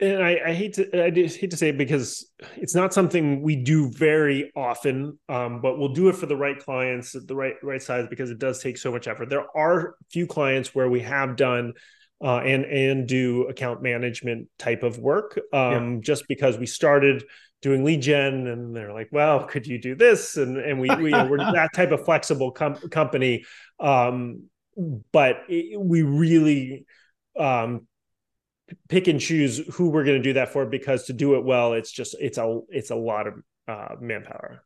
[0.00, 3.42] and I, I, hate to, I just hate to say it because it's not something
[3.42, 7.34] we do very often, um, but we'll do it for the right clients at the
[7.34, 9.30] right right size because it does take so much effort.
[9.30, 11.72] There are few clients where we have done.
[12.24, 16.00] Uh, and and do account management type of work um, yeah.
[16.00, 17.24] just because we started
[17.60, 21.10] doing lead gen and they're like well could you do this and and we, we
[21.10, 23.44] we're that type of flexible com- company
[23.80, 24.44] um,
[25.12, 26.86] but it, we really
[27.38, 27.86] um,
[28.88, 31.74] pick and choose who we're going to do that for because to do it well
[31.74, 33.34] it's just it's a it's a lot of
[33.68, 34.62] uh, manpower.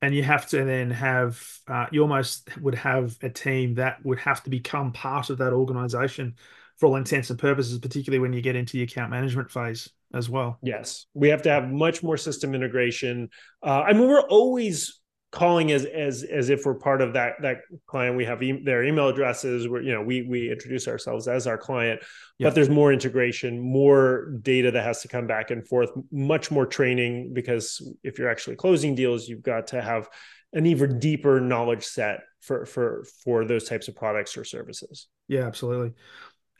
[0.00, 4.20] And you have to then have uh, you almost would have a team that would
[4.20, 6.36] have to become part of that organization
[6.76, 10.30] for all intents and purposes particularly when you get into the account management phase as
[10.30, 10.58] well.
[10.62, 11.06] Yes.
[11.14, 13.28] We have to have much more system integration.
[13.62, 14.97] Uh, i mean we're always
[15.30, 18.16] calling as as as if we're part of that that client.
[18.16, 19.68] We have e- their email addresses.
[19.68, 22.00] Where you know we we introduce ourselves as our client.
[22.40, 26.66] But there's more integration more data that has to come back and forth much more
[26.66, 30.08] training because if you're actually closing deals you've got to have
[30.52, 35.08] an even deeper knowledge set for for for those types of products or services.
[35.26, 35.94] Yeah absolutely.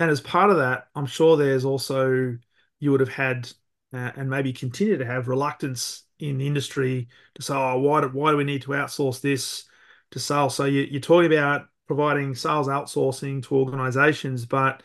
[0.00, 2.37] And as part of that i'm sure there's also
[2.81, 3.50] you would have had
[3.92, 8.09] uh, and maybe continue to have reluctance in the industry to say, oh, why do,
[8.09, 9.64] why do we need to outsource this
[10.11, 10.54] to sales?
[10.54, 14.83] So you, you're talking about providing sales outsourcing to organizations, but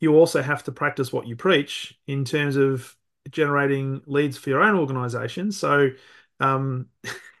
[0.00, 2.96] you also have to practice what you preach in terms of
[3.30, 5.52] generating leads for your own organization.
[5.52, 5.90] So
[6.40, 6.86] um,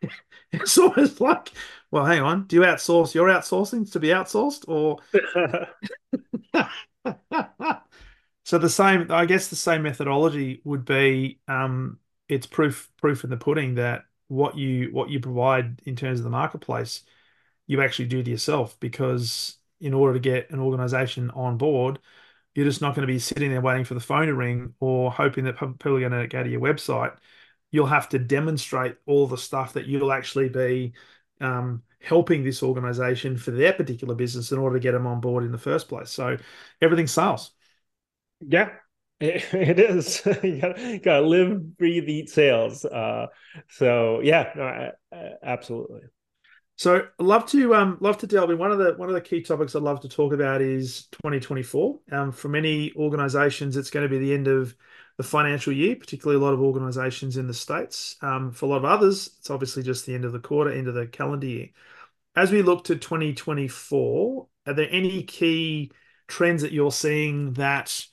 [0.52, 1.52] it's almost like,
[1.90, 4.98] well, hang on, do you outsource your outsourcing to be outsourced or?
[8.44, 11.98] so the same, I guess the same methodology would be um,
[12.30, 16.24] it's proof proof in the pudding that what you what you provide in terms of
[16.24, 17.02] the marketplace,
[17.66, 21.98] you actually do to yourself because in order to get an organization on board,
[22.54, 25.10] you're just not going to be sitting there waiting for the phone to ring or
[25.10, 27.16] hoping that people are going to go to your website.
[27.72, 30.92] You'll have to demonstrate all the stuff that you'll actually be
[31.40, 35.44] um, helping this organization for their particular business in order to get them on board
[35.44, 36.10] in the first place.
[36.10, 36.36] So
[36.80, 37.50] everything's sales.
[38.40, 38.70] Yeah,
[39.20, 40.22] it, it is.
[40.42, 42.84] you gotta, gotta, live, breathe, eat sales.
[42.84, 43.26] Uh,
[43.68, 46.02] so yeah, no, I, I, absolutely.
[46.76, 48.58] So love to um, love to delve in.
[48.58, 52.00] One of the one of the key topics I'd love to talk about is 2024.
[52.10, 54.74] Um, for many organisations, it's going to be the end of
[55.18, 58.16] the financial year, particularly a lot of organisations in the states.
[58.22, 60.88] Um, for a lot of others, it's obviously just the end of the quarter, end
[60.88, 61.68] of the calendar year.
[62.34, 65.92] As we look to 2024, are there any key
[66.28, 68.06] trends that you're seeing that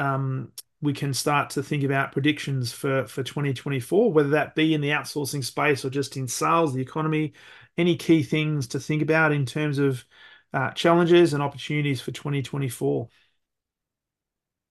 [0.00, 4.80] um, we can start to think about predictions for for 2024, whether that be in
[4.80, 7.32] the outsourcing space or just in sales, the economy?
[7.80, 10.04] any key things to think about in terms of
[10.52, 13.08] uh, challenges and opportunities for 2024?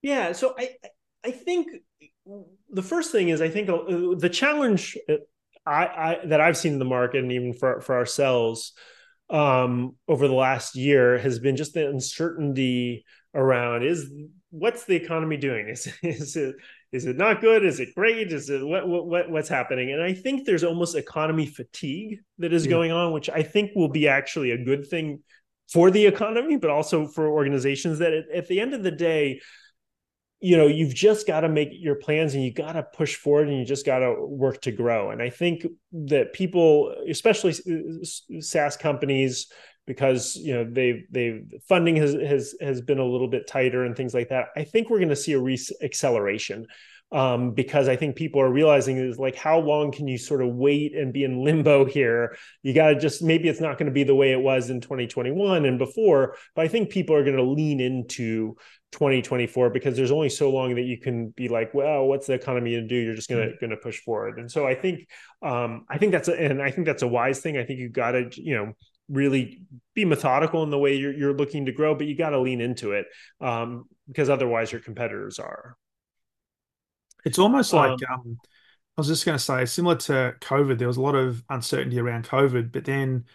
[0.01, 0.75] Yeah, so I
[1.25, 1.67] I think
[2.69, 5.15] the first thing is I think uh, the challenge uh,
[5.65, 8.73] I, I that I've seen in the market and even for for ourselves
[9.29, 14.09] um, over the last year has been just the uncertainty around is
[14.51, 15.69] what's the economy doing?
[15.69, 16.55] Is is it
[16.91, 17.63] is it not good?
[17.63, 18.31] Is it great?
[18.31, 19.91] Is it what what what's happening?
[19.91, 22.71] And I think there's almost economy fatigue that is yeah.
[22.71, 25.21] going on, which I think will be actually a good thing
[25.71, 29.39] for the economy, but also for organizations that at, at the end of the day,
[30.41, 33.49] you know, you've just got to make your plans and you got to push forward
[33.49, 35.11] and you just got to work to grow.
[35.11, 37.53] And I think that people, especially
[38.39, 39.51] SaaS companies,
[39.89, 43.95] because you know they've they've funding has has has been a little bit tighter and
[43.95, 44.49] things like that.
[44.55, 46.67] I think we're going to see a re acceleration
[47.11, 50.53] um, because I think people are realizing is like how long can you sort of
[50.53, 52.37] wait and be in limbo here?
[52.61, 54.79] You got to just maybe it's not going to be the way it was in
[54.79, 58.57] 2021 and before, but I think people are going to lean into
[58.91, 62.73] 2024 because there's only so long that you can be like, well, what's the economy
[62.73, 62.95] going to do?
[62.95, 65.07] You're just going to going to push forward, and so I think
[65.41, 67.57] um, I think that's a, and I think that's a wise thing.
[67.57, 68.73] I think you got to you know
[69.09, 69.61] really
[69.95, 72.61] be methodical in the way you're, you're looking to grow, but you got to lean
[72.61, 73.07] into it
[73.41, 75.77] um, because otherwise your competitors are.
[77.25, 80.87] It's almost like um, um, I was just going to say, similar to COVID, there
[80.87, 83.25] was a lot of uncertainty around COVID, but then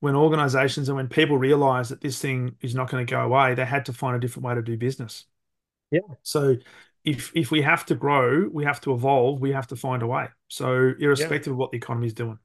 [0.00, 3.54] when organizations and when people realized that this thing is not going to go away,
[3.54, 5.26] they had to find a different way to do business.
[5.90, 6.00] Yeah.
[6.22, 6.56] So
[7.04, 10.06] if if we have to grow, we have to evolve, we have to find a
[10.06, 10.28] way.
[10.48, 11.52] So irrespective yeah.
[11.52, 12.38] of what the economy is doing.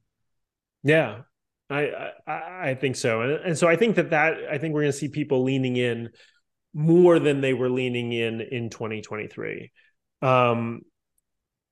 [0.82, 1.22] Yeah,
[1.68, 4.82] I, I, I think so, and and so I think that that I think we're
[4.82, 6.10] going to see people leaning in
[6.72, 9.72] more than they were leaning in in 2023.
[10.22, 10.82] Um,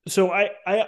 [0.07, 0.85] so I I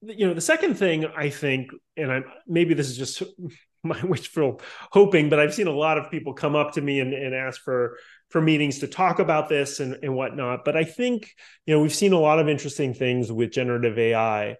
[0.00, 3.22] you know the second thing I think, and I'm maybe this is just
[3.82, 4.60] my wishful
[4.92, 7.60] hoping, but I've seen a lot of people come up to me and, and ask
[7.60, 7.98] for
[8.30, 10.64] for meetings to talk about this and, and whatnot.
[10.64, 11.30] But I think
[11.66, 14.56] you know we've seen a lot of interesting things with generative AI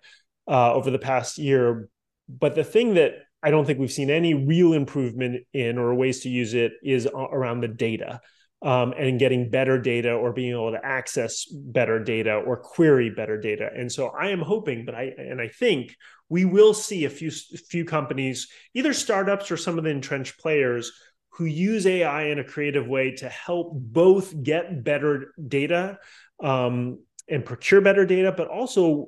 [0.46, 1.88] uh, over the past year.
[2.28, 3.12] But the thing that
[3.46, 7.06] I don't think we've seen any real improvement in or ways to use it is
[7.06, 8.20] around the data
[8.60, 13.40] um, and getting better data or being able to access better data or query better
[13.40, 13.70] data.
[13.72, 15.94] And so I am hoping, but I and I think
[16.28, 20.90] we will see a few few companies, either startups or some of the entrenched players,
[21.28, 25.98] who use AI in a creative way to help both get better data
[26.42, 29.06] um, and procure better data, but also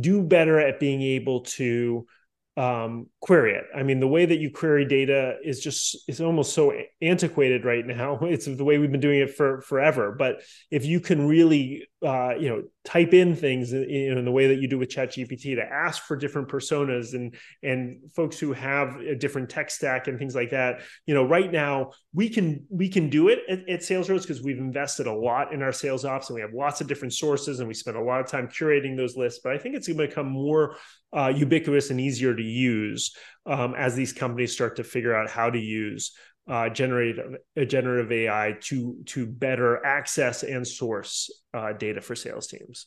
[0.00, 2.06] do better at being able to
[2.56, 3.64] um, query it.
[3.74, 7.84] I mean, the way that you query data is just is almost so antiquated right
[7.84, 8.18] now.
[8.22, 10.14] It's the way we've been doing it for forever.
[10.16, 14.46] But if you can really, uh, you know, type in things in, in, the way
[14.48, 18.96] that you do with ChatGPT to ask for different personas and and folks who have
[18.96, 22.90] a different tech stack and things like that, you know, right now we can we
[22.90, 26.28] can do it at, at SalesRoads because we've invested a lot in our sales ops
[26.28, 28.98] and we have lots of different sources and we spend a lot of time curating
[28.98, 29.40] those lists.
[29.42, 30.76] But I think it's going to become more
[31.16, 35.48] uh, ubiquitous and easier to use um, as these companies start to figure out how
[35.48, 36.12] to use
[36.46, 42.46] uh, generative uh, generative AI to to better access and source uh, data for sales
[42.46, 42.86] teams.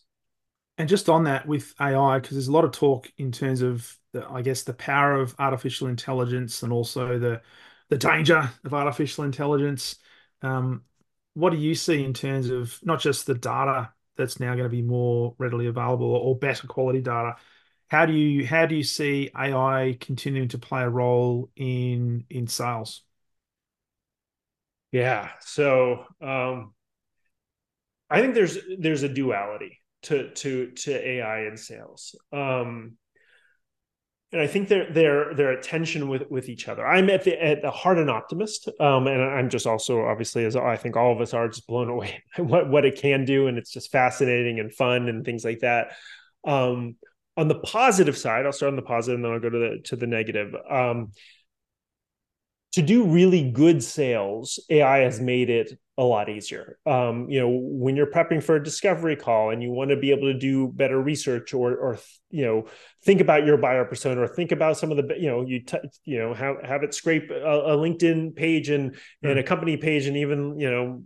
[0.78, 3.98] And just on that with AI, because there's a lot of talk in terms of
[4.14, 7.42] the, I guess the power of artificial intelligence and also the
[7.90, 9.96] the danger of artificial intelligence.
[10.42, 10.84] Um,
[11.34, 14.70] what do you see in terms of not just the data that's now going to
[14.70, 17.36] be more readily available or better quality data?
[17.88, 22.48] How do you how do you see AI continuing to play a role in in
[22.48, 23.04] sales?
[24.92, 25.32] Yeah.
[25.42, 26.74] So um,
[28.10, 32.16] I think there's there's a duality to to to AI and sales.
[32.32, 32.98] Um,
[34.34, 36.86] and I think they're they're they're at tension with with each other.
[36.86, 40.56] I'm at the at the heart an optimist, um, and I'm just also obviously as
[40.56, 43.58] I think all of us are just blown away what what it can do, and
[43.58, 45.94] it's just fascinating and fun and things like that.
[46.46, 46.96] Um,
[47.38, 49.82] on the positive side, I'll start on the positive, and then I'll go to the
[49.86, 50.54] to the negative.
[50.70, 51.12] Um,
[52.78, 56.78] to do really good sales, AI has made it a lot easier.
[56.86, 60.12] Um, you know, when you're prepping for a discovery call and you want to be
[60.12, 61.98] able to do better research or, or
[62.30, 62.68] you know,
[63.04, 65.80] think about your buyer persona or think about some of the, you know, you t-
[66.06, 69.28] you know have have it scrape a, a LinkedIn page and mm-hmm.
[69.28, 71.04] and a company page and even you know.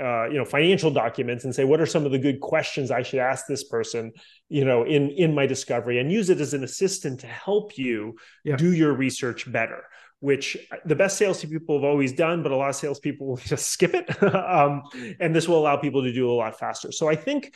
[0.00, 3.02] Uh, you know financial documents and say what are some of the good questions I
[3.02, 4.12] should ask this person
[4.48, 8.14] you know in in my discovery and use it as an assistant to help you
[8.44, 8.54] yeah.
[8.54, 9.82] do your research better
[10.20, 13.94] which the best salespeople have always done, but a lot of salespeople will just skip
[13.94, 14.22] it.
[14.34, 14.82] um,
[15.20, 16.92] and this will allow people to do a lot faster.
[16.92, 17.54] So I think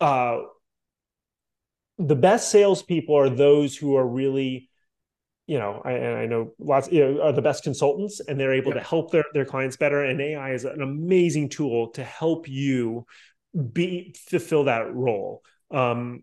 [0.00, 0.38] uh,
[1.98, 4.70] the best salespeople are those who are really,
[5.46, 8.54] you know, I, and I know lots, you know, are the best consultants and they're
[8.54, 8.80] able yeah.
[8.80, 10.02] to help their, their clients better.
[10.02, 13.04] And AI is an amazing tool to help you
[13.72, 15.42] be fulfill that role.
[15.70, 16.22] Um,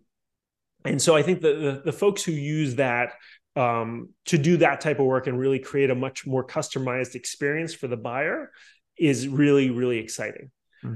[0.84, 3.14] and so I think the, the, the folks who use that
[3.58, 7.74] um, to do that type of work and really create a much more customized experience
[7.74, 8.51] for the buyer
[8.97, 10.51] is really really exciting
[10.82, 10.95] hmm.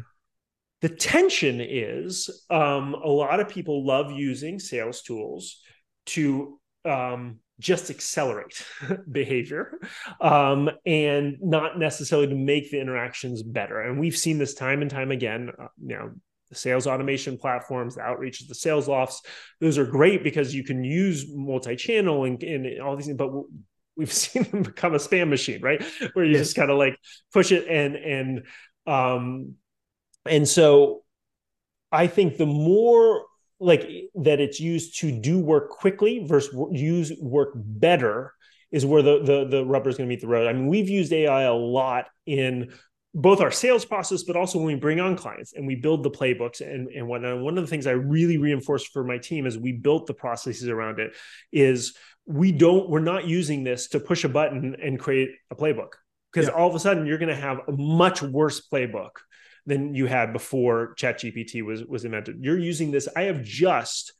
[0.82, 5.59] the tension is um, a lot of people love using sales tools
[6.05, 8.66] to um, just accelerate
[9.12, 9.80] behavior
[10.20, 14.91] um, and not necessarily to make the interactions better and we've seen this time and
[14.91, 16.12] time again uh, you know
[16.52, 19.16] the sales automation platforms, the outreaches, the Saleslofts.
[19.60, 23.32] Those are great because you can use multi-channel and, and all these things, but
[23.95, 25.84] we've seen them become a spam machine, right?
[26.14, 26.47] Where you yes.
[26.47, 26.97] just kind of like
[27.34, 28.43] push it and and
[28.86, 29.56] um
[30.26, 31.04] and so
[31.91, 33.26] I think the more
[33.60, 38.34] like that it's used to do work quickly versus use work better
[38.72, 40.47] is where the the the rubber is going to meet the road.
[40.47, 42.74] I mean, we've used AI a lot in
[43.14, 46.12] both our sales process, but also when we bring on clients and we build the
[46.12, 47.39] playbooks and, and whatnot.
[47.39, 50.70] One of the things I really reinforced for my team as we built the processes
[50.70, 51.14] around it
[51.51, 51.95] is
[52.26, 55.93] we don't, we're not using this to push a button and create a playbook
[56.32, 56.53] because yeah.
[56.53, 59.12] all of a sudden you're going to have a much worse playbook
[59.66, 62.38] than you had before ChatGPT was was invented.
[62.39, 63.07] You're using this.
[63.16, 64.14] I have just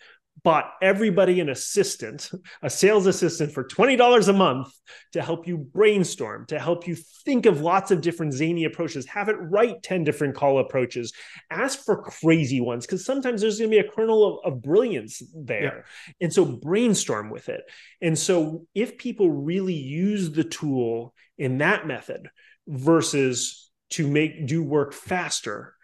[0.44, 2.32] bought everybody an assistant,
[2.64, 4.74] a sales assistant for $20 a month
[5.14, 9.30] to help you brainstorm, to help you think of lots of different zany approaches, have
[9.30, 11.14] it write 10 different call approaches,
[11.52, 15.22] ask for crazy ones, because sometimes there's going to be a kernel of, of brilliance
[15.36, 15.62] there.
[15.62, 16.26] Yeah.
[16.26, 17.62] And so brainstorm with it.
[18.02, 22.30] And so if people really use the tool in that method
[22.68, 25.76] versus to make do work faster,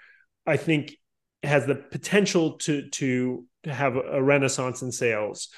[0.46, 0.96] I think
[1.44, 5.50] has the potential to to have a renaissance in sales.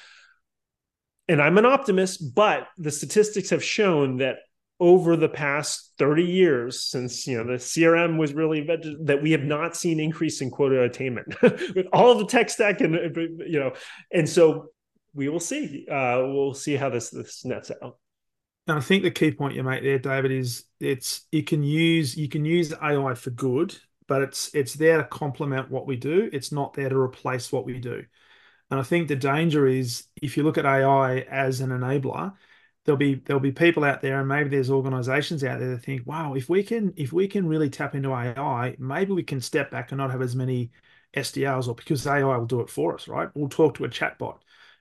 [1.28, 4.38] And I'm an optimist, but the statistics have shown that
[4.80, 9.44] over the past 30 years since you know the crm was really that we have
[9.44, 12.94] not seen increase in quota attainment with all the tech stack and
[13.46, 13.72] you know
[14.10, 14.68] and so
[15.12, 17.98] we will see uh we'll see how this this nets out
[18.66, 22.16] and i think the key point you make there david is it's you can use
[22.16, 23.76] you can use ai for good
[24.10, 26.28] but it's it's there to complement what we do.
[26.32, 28.04] It's not there to replace what we do.
[28.68, 32.34] And I think the danger is if you look at AI as an enabler,
[32.84, 36.08] there'll be there'll be people out there, and maybe there's organizations out there that think,
[36.08, 39.70] wow, if we can if we can really tap into AI, maybe we can step
[39.70, 40.72] back and not have as many
[41.14, 43.28] SDRs, or because AI will do it for us, right?
[43.36, 44.40] We'll talk to a chatbot.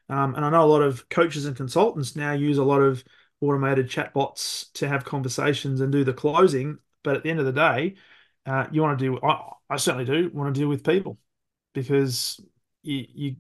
[0.10, 3.04] Um, and I know a lot of coaches and consultants now use a lot of
[3.42, 6.80] automated chatbots to have conversations and do the closing.
[7.04, 7.96] But at the end of the day,
[8.46, 9.20] uh, you want to do.
[9.22, 11.18] I, I certainly do want to deal with people
[11.74, 12.40] because
[12.82, 13.36] you you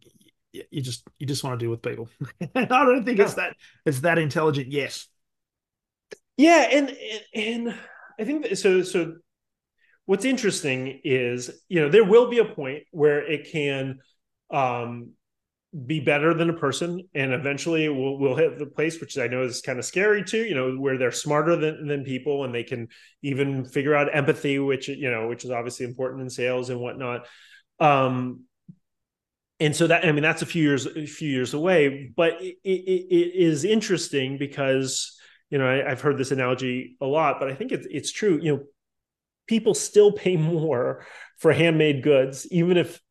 [0.71, 2.09] you just you just want to deal with people.
[2.55, 4.71] I don't think it's that it's that intelligent.
[4.71, 5.07] Yes.
[6.37, 6.95] Yeah, and
[7.33, 7.75] and
[8.19, 8.81] I think that, so.
[8.83, 9.15] So
[10.05, 13.99] what's interesting is you know there will be a point where it can
[14.49, 15.11] um,
[15.85, 19.43] be better than a person and eventually we'll, we'll hit the place which i know
[19.43, 22.63] is kind of scary too you know where they're smarter than, than people and they
[22.63, 22.87] can
[23.21, 27.27] even figure out empathy which you know which is obviously important in sales and whatnot.
[27.79, 28.45] Um
[29.59, 32.57] and so that i mean that's a few years a few years away but it,
[32.63, 35.19] it, it is interesting because
[35.51, 38.39] you know I, have heard this analogy a lot but i think it's, it's true
[38.41, 38.63] you know
[39.49, 41.05] people still pay more
[41.37, 43.01] for handmade goods, even if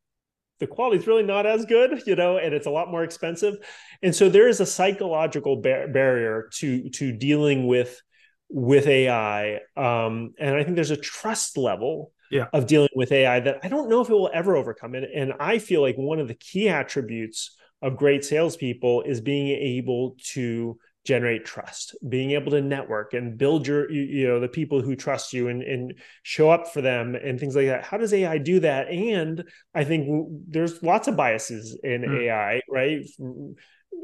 [0.60, 3.56] the quality is really not as good, you know, and it's a lot more expensive.
[4.02, 8.00] And so there is a psychological bar- barrier to to dealing with
[8.50, 12.46] with AI, um, and I think there's a trust level yeah.
[12.52, 14.94] of dealing with AI that I don't know if it will ever overcome.
[14.94, 19.48] And, and I feel like one of the key attributes of great salespeople is being
[19.48, 20.78] able to
[21.08, 21.96] generate trust.
[22.06, 25.48] Being able to network and build your you, you, know the people who trust you
[25.48, 27.82] and, and show up for them and things like that.
[27.82, 28.88] How does ai do that?
[28.88, 29.42] And
[29.74, 32.24] i think there's lots of biases in mm.
[32.24, 33.06] ai right?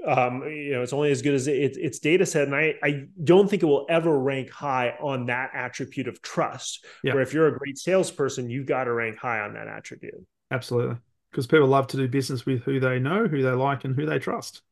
[0.06, 2.46] Um, you know it's only as good as it, its data set.
[2.48, 6.86] And I, I don't think it will ever rank high on that attribute of trust.
[7.02, 7.12] Yeah.
[7.12, 10.26] where if you're a great salesperson you've got to rank high on that attribute.
[10.50, 10.96] Absolutely.
[11.30, 14.06] Because people love to do business with who they know who they like and who
[14.06, 14.62] they trust.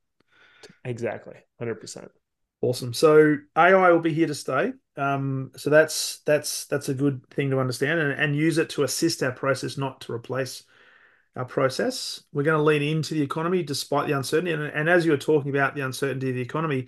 [0.85, 1.35] Exactly.
[1.61, 2.09] 100%
[2.63, 2.95] Awesome.
[2.95, 4.73] So AI will be here to stay.
[4.97, 8.85] Um, so that's that's that's a good thing to understand and, and use it to
[8.85, 10.63] assist our process, not to replace
[11.35, 12.23] our process.
[12.33, 14.53] We're going to lean into the economy despite the uncertainty.
[14.53, 16.87] And, and as you were talking about the uncertainty of the economy,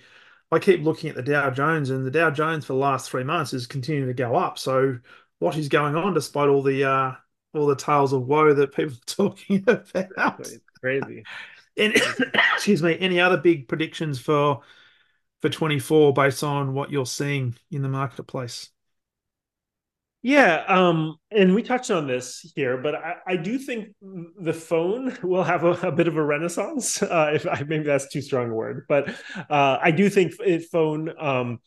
[0.52, 3.24] I keep looking at the Dow Jones, and the Dow Jones for the last three
[3.24, 4.58] months is continuing to go up.
[4.58, 4.98] So
[5.40, 7.12] what is going on despite all the uh,
[7.52, 9.90] all the tales of woe that people are talking about?
[10.38, 11.24] It's crazy.
[11.76, 11.94] And
[12.54, 14.60] excuse me, any other big predictions for
[15.44, 18.70] for 24 based on what you're seeing in the marketplace?
[20.22, 23.88] Yeah, um, and we touched on this here, but I, I do think
[24.40, 27.02] the phone will have a, a bit of a renaissance.
[27.02, 29.10] Uh, if I, maybe that's too strong a word, but
[29.50, 30.32] uh, I do think
[30.72, 31.58] phone um,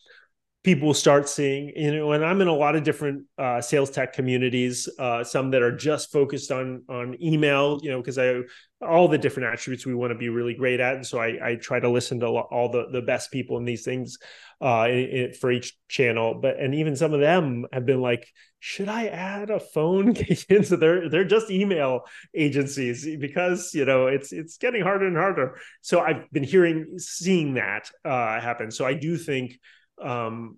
[0.68, 4.12] people start seeing you know and i'm in a lot of different uh, sales tech
[4.12, 8.42] communities uh, some that are just focused on on email you know because i
[8.82, 10.96] all the different attributes we want to be really great at.
[10.96, 13.84] And so i, I try to listen to all the the best people in these
[13.84, 14.18] things
[14.62, 16.40] uh, in, in, for each channel.
[16.42, 18.28] But and even some of them have been like
[18.60, 20.16] should i add a phone
[20.64, 22.02] so they're they're just email
[22.36, 25.58] agencies because you know it's it's getting harder and harder.
[25.82, 28.70] So i've been hearing seeing that uh, happen.
[28.70, 29.60] So i do think
[30.02, 30.58] um,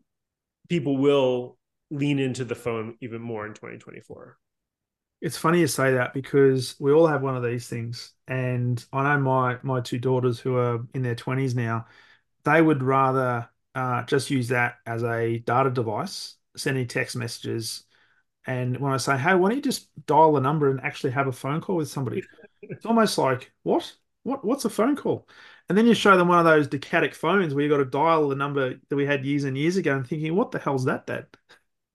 [0.69, 1.57] people will
[1.91, 4.37] lean into the phone even more in 2024.
[5.21, 9.03] It's funny you say that because we all have one of these things, and I
[9.03, 11.87] know my my two daughters who are in their 20s now,
[12.45, 17.83] they would rather uh, just use that as a data device, sending text messages.
[18.45, 21.27] And when I say, "Hey, why don't you just dial a number and actually have
[21.27, 22.23] a phone call with somebody?"
[22.61, 23.93] it's almost like, "What?
[24.23, 24.45] What?
[24.45, 25.27] What's a phone call?"
[25.69, 28.27] And then you show them one of those Decadic phones where you've got to dial
[28.27, 31.05] the number that we had years and years ago and thinking, what the hell's that,
[31.05, 31.27] Dad?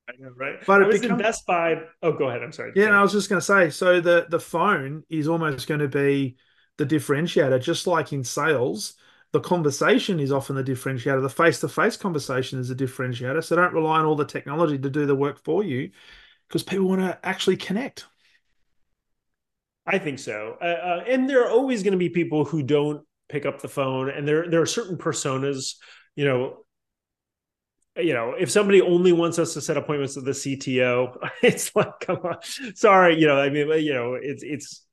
[0.09, 0.65] I know, right?
[0.65, 1.19] But I was becomes...
[1.19, 1.83] in Best Buy.
[2.03, 2.43] Oh, go ahead.
[2.43, 2.73] I'm sorry.
[2.77, 5.81] Yeah, and I was just going to say, so the the phone is almost going
[5.81, 6.37] to be
[6.77, 8.95] the differentiator, just like in sales.
[9.33, 11.21] The conversation is often the differentiator.
[11.21, 13.43] The face to face conversation is a differentiator.
[13.43, 15.91] So don't rely on all the technology to do the work for you
[16.47, 18.07] because people want to actually connect.
[19.87, 20.57] I think so.
[20.61, 23.69] Uh, uh, and there are always going to be people who don't pick up the
[23.69, 25.75] phone and there there are certain personas
[26.17, 26.65] you know
[27.97, 32.01] you know if somebody only wants us to set appointments with the cto it's like
[32.01, 32.37] come on
[32.75, 34.85] sorry you know i mean you know it's it's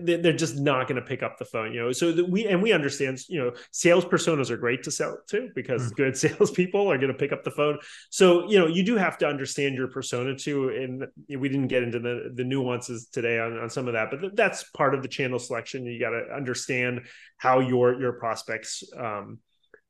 [0.00, 1.92] they're just not going to pick up the phone, you know.
[1.92, 5.92] So we and we understand, you know, sales personas are great to sell to because
[5.92, 5.96] mm.
[5.96, 7.78] good salespeople are going to pick up the phone.
[8.10, 10.70] So you know, you do have to understand your persona too.
[10.70, 11.06] And
[11.40, 14.64] we didn't get into the the nuances today on, on some of that, but that's
[14.70, 15.84] part of the channel selection.
[15.84, 17.02] You got to understand
[17.36, 19.38] how your your prospects um,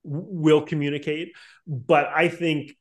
[0.03, 1.33] will communicate.
[1.67, 2.73] But I think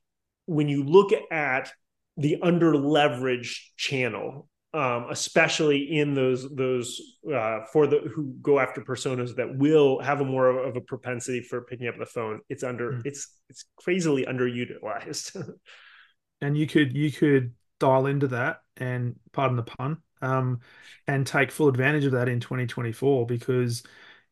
[0.46, 1.70] when you look at
[2.16, 7.00] the under leveraged channel um, especially in those those
[7.32, 11.40] uh, for the who go after personas that will have a more of a propensity
[11.40, 12.40] for picking up the phone.
[12.48, 13.02] It's under mm.
[13.04, 15.52] it's it's crazily underutilized.
[16.40, 20.60] and you could you could dial into that and pardon the pun um,
[21.06, 23.82] and take full advantage of that in 2024 because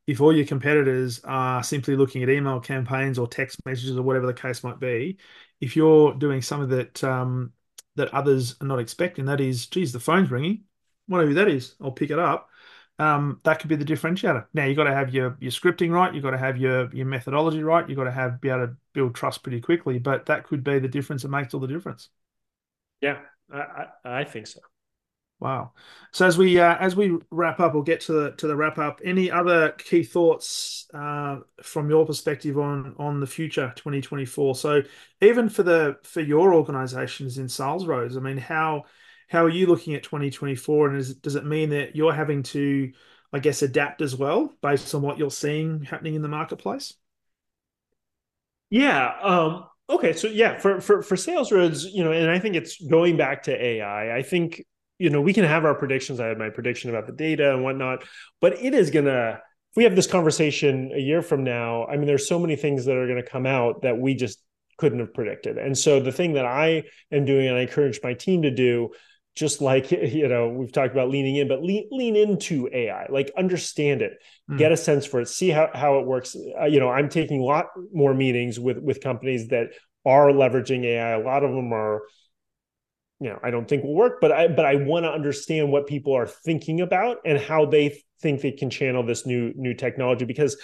[0.07, 4.26] if all your competitors are simply looking at email campaigns or text messages or whatever
[4.26, 5.18] the case might be,
[5.61, 7.53] if you're doing something that um,
[7.97, 9.27] that others are not expecting.
[9.27, 10.65] That is, geez, the phone's ringing.
[11.07, 12.49] Whatever that is, I'll pick it up.
[12.99, 14.47] Um, that could be the differentiator.
[14.55, 16.15] Now you've got to have your your scripting right.
[16.15, 17.87] You've got to have your your methodology right.
[17.89, 19.99] You've got to have be able to build trust pretty quickly.
[19.99, 22.09] But that could be the difference that makes all the difference.
[23.01, 23.21] Yeah,
[23.53, 24.61] I, I, I think so.
[25.39, 25.72] Wow.
[26.12, 28.78] So as we uh, as we wrap up, we'll get to the to the wrap
[28.78, 29.01] up.
[29.05, 34.55] Any other key thoughts uh, from your perspective on on the future 2024?
[34.55, 34.82] So
[35.20, 38.84] even for the for your organizations in SalesRoads, I mean, how
[39.28, 40.89] how are you looking at 2024?
[40.89, 42.93] And is, does it mean that you're having to,
[43.32, 46.95] I guess, adapt as well based on what you're seeing happening in the marketplace?
[48.70, 49.12] Yeah.
[49.22, 53.16] Um, Okay, so yeah, for for for SalesRoads, you know, and I think it's going
[53.16, 54.16] back to AI.
[54.16, 54.64] I think
[54.99, 56.21] you know we can have our predictions.
[56.21, 58.05] I had my prediction about the data and whatnot,
[58.41, 59.41] but it is gonna.
[59.71, 62.87] If we have this conversation a year from now, I mean, there's so many things
[62.87, 64.41] that are going to come out that we just
[64.79, 65.59] couldn't have predicted.
[65.59, 68.93] And so the thing that I am doing, and I encourage my team to do,
[69.37, 73.31] just like you know we've talked about leaning in but lean, lean into ai like
[73.37, 74.15] understand it
[74.51, 74.59] mm.
[74.59, 77.41] get a sense for it see how, how it works uh, you know i'm taking
[77.41, 79.69] a lot more meetings with with companies that
[80.05, 82.03] are leveraging ai a lot of them are
[83.21, 85.87] you know i don't think will work but i but i want to understand what
[85.87, 90.25] people are thinking about and how they think they can channel this new new technology
[90.25, 90.57] because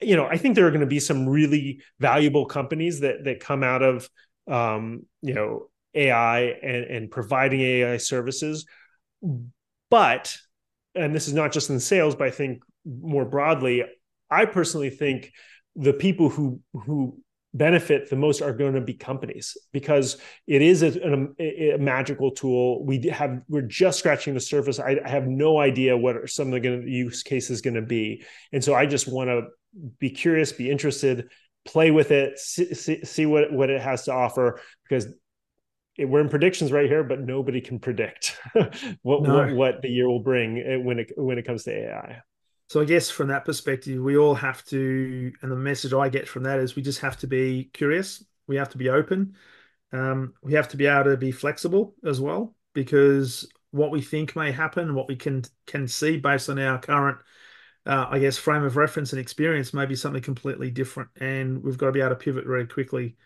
[0.00, 3.40] you know i think there are going to be some really valuable companies that that
[3.40, 4.08] come out of
[4.48, 8.66] um you know AI and, and providing AI services.
[9.90, 10.36] But,
[10.94, 13.84] and this is not just in sales, but I think more broadly,
[14.30, 15.32] I personally think
[15.76, 17.20] the people who who
[17.54, 22.30] benefit the most are going to be companies because it is a, a, a, magical
[22.30, 22.84] tool.
[22.84, 24.78] We have we're just scratching the surface.
[24.78, 28.62] I, I have no idea what some of the use cases going to be, and
[28.62, 29.44] so I just want to
[29.98, 31.30] be curious, be interested,
[31.64, 35.06] play with it, see, see, see what what it has to offer because
[35.98, 38.36] we're in predictions right here, but nobody can predict
[39.02, 39.36] what, no.
[39.36, 42.22] what, what the year will bring eh, when it when it comes to AI.
[42.68, 46.28] So I guess from that perspective, we all have to, and the message I get
[46.28, 48.22] from that is we just have to be curious.
[48.46, 49.36] We have to be open.
[49.90, 54.36] Um, we have to be able to be flexible as well, because what we think
[54.36, 57.18] may happen, what we can can see based on our current,
[57.86, 61.78] uh, I guess, frame of reference and experience, may be something completely different, and we've
[61.78, 63.16] got to be able to pivot very quickly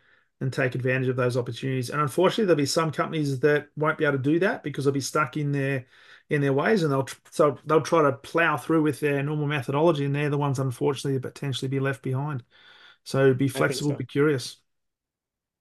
[0.40, 1.90] and take advantage of those opportunities.
[1.90, 4.94] And unfortunately, there'll be some companies that won't be able to do that because they'll
[4.94, 5.86] be stuck in their
[6.32, 10.06] in their ways, and they'll so they'll try to plow through with their normal methodology,
[10.06, 12.42] and they're the ones, unfortunately, that potentially be left behind.
[13.04, 13.96] So be flexible, so.
[13.96, 14.56] be curious.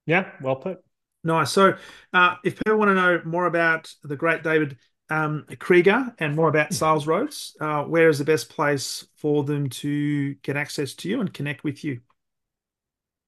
[0.06, 0.82] Yeah, well put.
[1.24, 1.52] Nice.
[1.52, 1.76] So,
[2.12, 4.78] uh, if people want to know more about the great David
[5.10, 10.34] um, Kreiger and more about SalesRoads, uh, where is the best place for them to
[10.36, 12.00] get access to you and connect with you?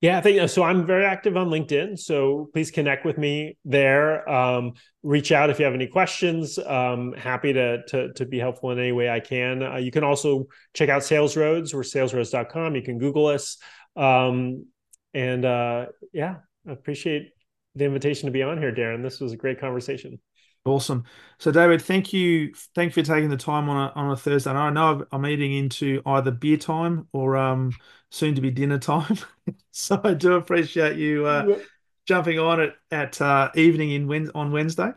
[0.05, 0.63] Yeah, I think so.
[0.63, 4.29] I'm very active on LinkedIn, so please connect with me there.
[4.29, 6.59] Um, reach out if you have any questions.
[6.59, 9.63] Um, happy to, to to be helpful in any way I can.
[9.63, 10.45] Uh, you can also
[10.75, 11.73] check out SalesRoads.
[11.73, 12.77] We're salesroads.com.
[12.77, 13.57] You can Google us.
[13.97, 14.67] Um,
[15.15, 16.35] and uh, yeah,
[16.69, 17.31] I appreciate
[17.75, 19.03] the invitation to be on here, Darren.
[19.03, 20.19] This was a great conversation.
[20.67, 21.05] Awesome.
[21.39, 22.55] So, David, thank you.
[22.75, 24.51] Thank you for taking the time on a on a Thursday.
[24.51, 27.73] I know I'm eating into either beer time or um
[28.11, 29.19] soon to be dinner time.
[29.73, 31.59] so I do appreciate you uh,
[32.07, 34.93] jumping on it at uh, evening in on Wednesday.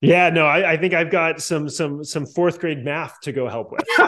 [0.00, 3.48] Yeah, no, I, I, think I've got some some some fourth grade math to go
[3.48, 3.86] help with.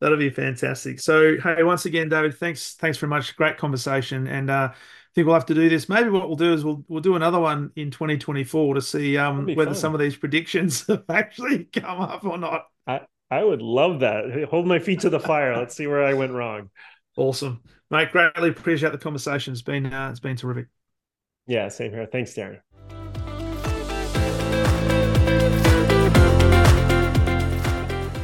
[0.00, 1.00] That'll be fantastic.
[1.00, 3.36] So, hey, once again, David, thanks thanks very much.
[3.36, 4.72] Great conversation, and uh,
[5.14, 5.88] think we'll have to do this.
[5.88, 9.46] Maybe what we'll do is we'll we'll do another one in 2024 to see um,
[9.54, 9.74] whether fun.
[9.74, 12.66] some of these predictions have actually come up or not.
[12.86, 13.00] I,
[13.30, 14.48] I would love that.
[14.50, 15.56] Hold my feet to the fire.
[15.56, 16.70] Let's see where I went wrong.
[17.16, 18.12] Awesome, mate.
[18.12, 19.52] Greatly appreciate the conversation.
[19.52, 20.66] It's been uh, it's been terrific.
[21.46, 22.06] Yeah, same here.
[22.06, 22.60] Thanks, Darren.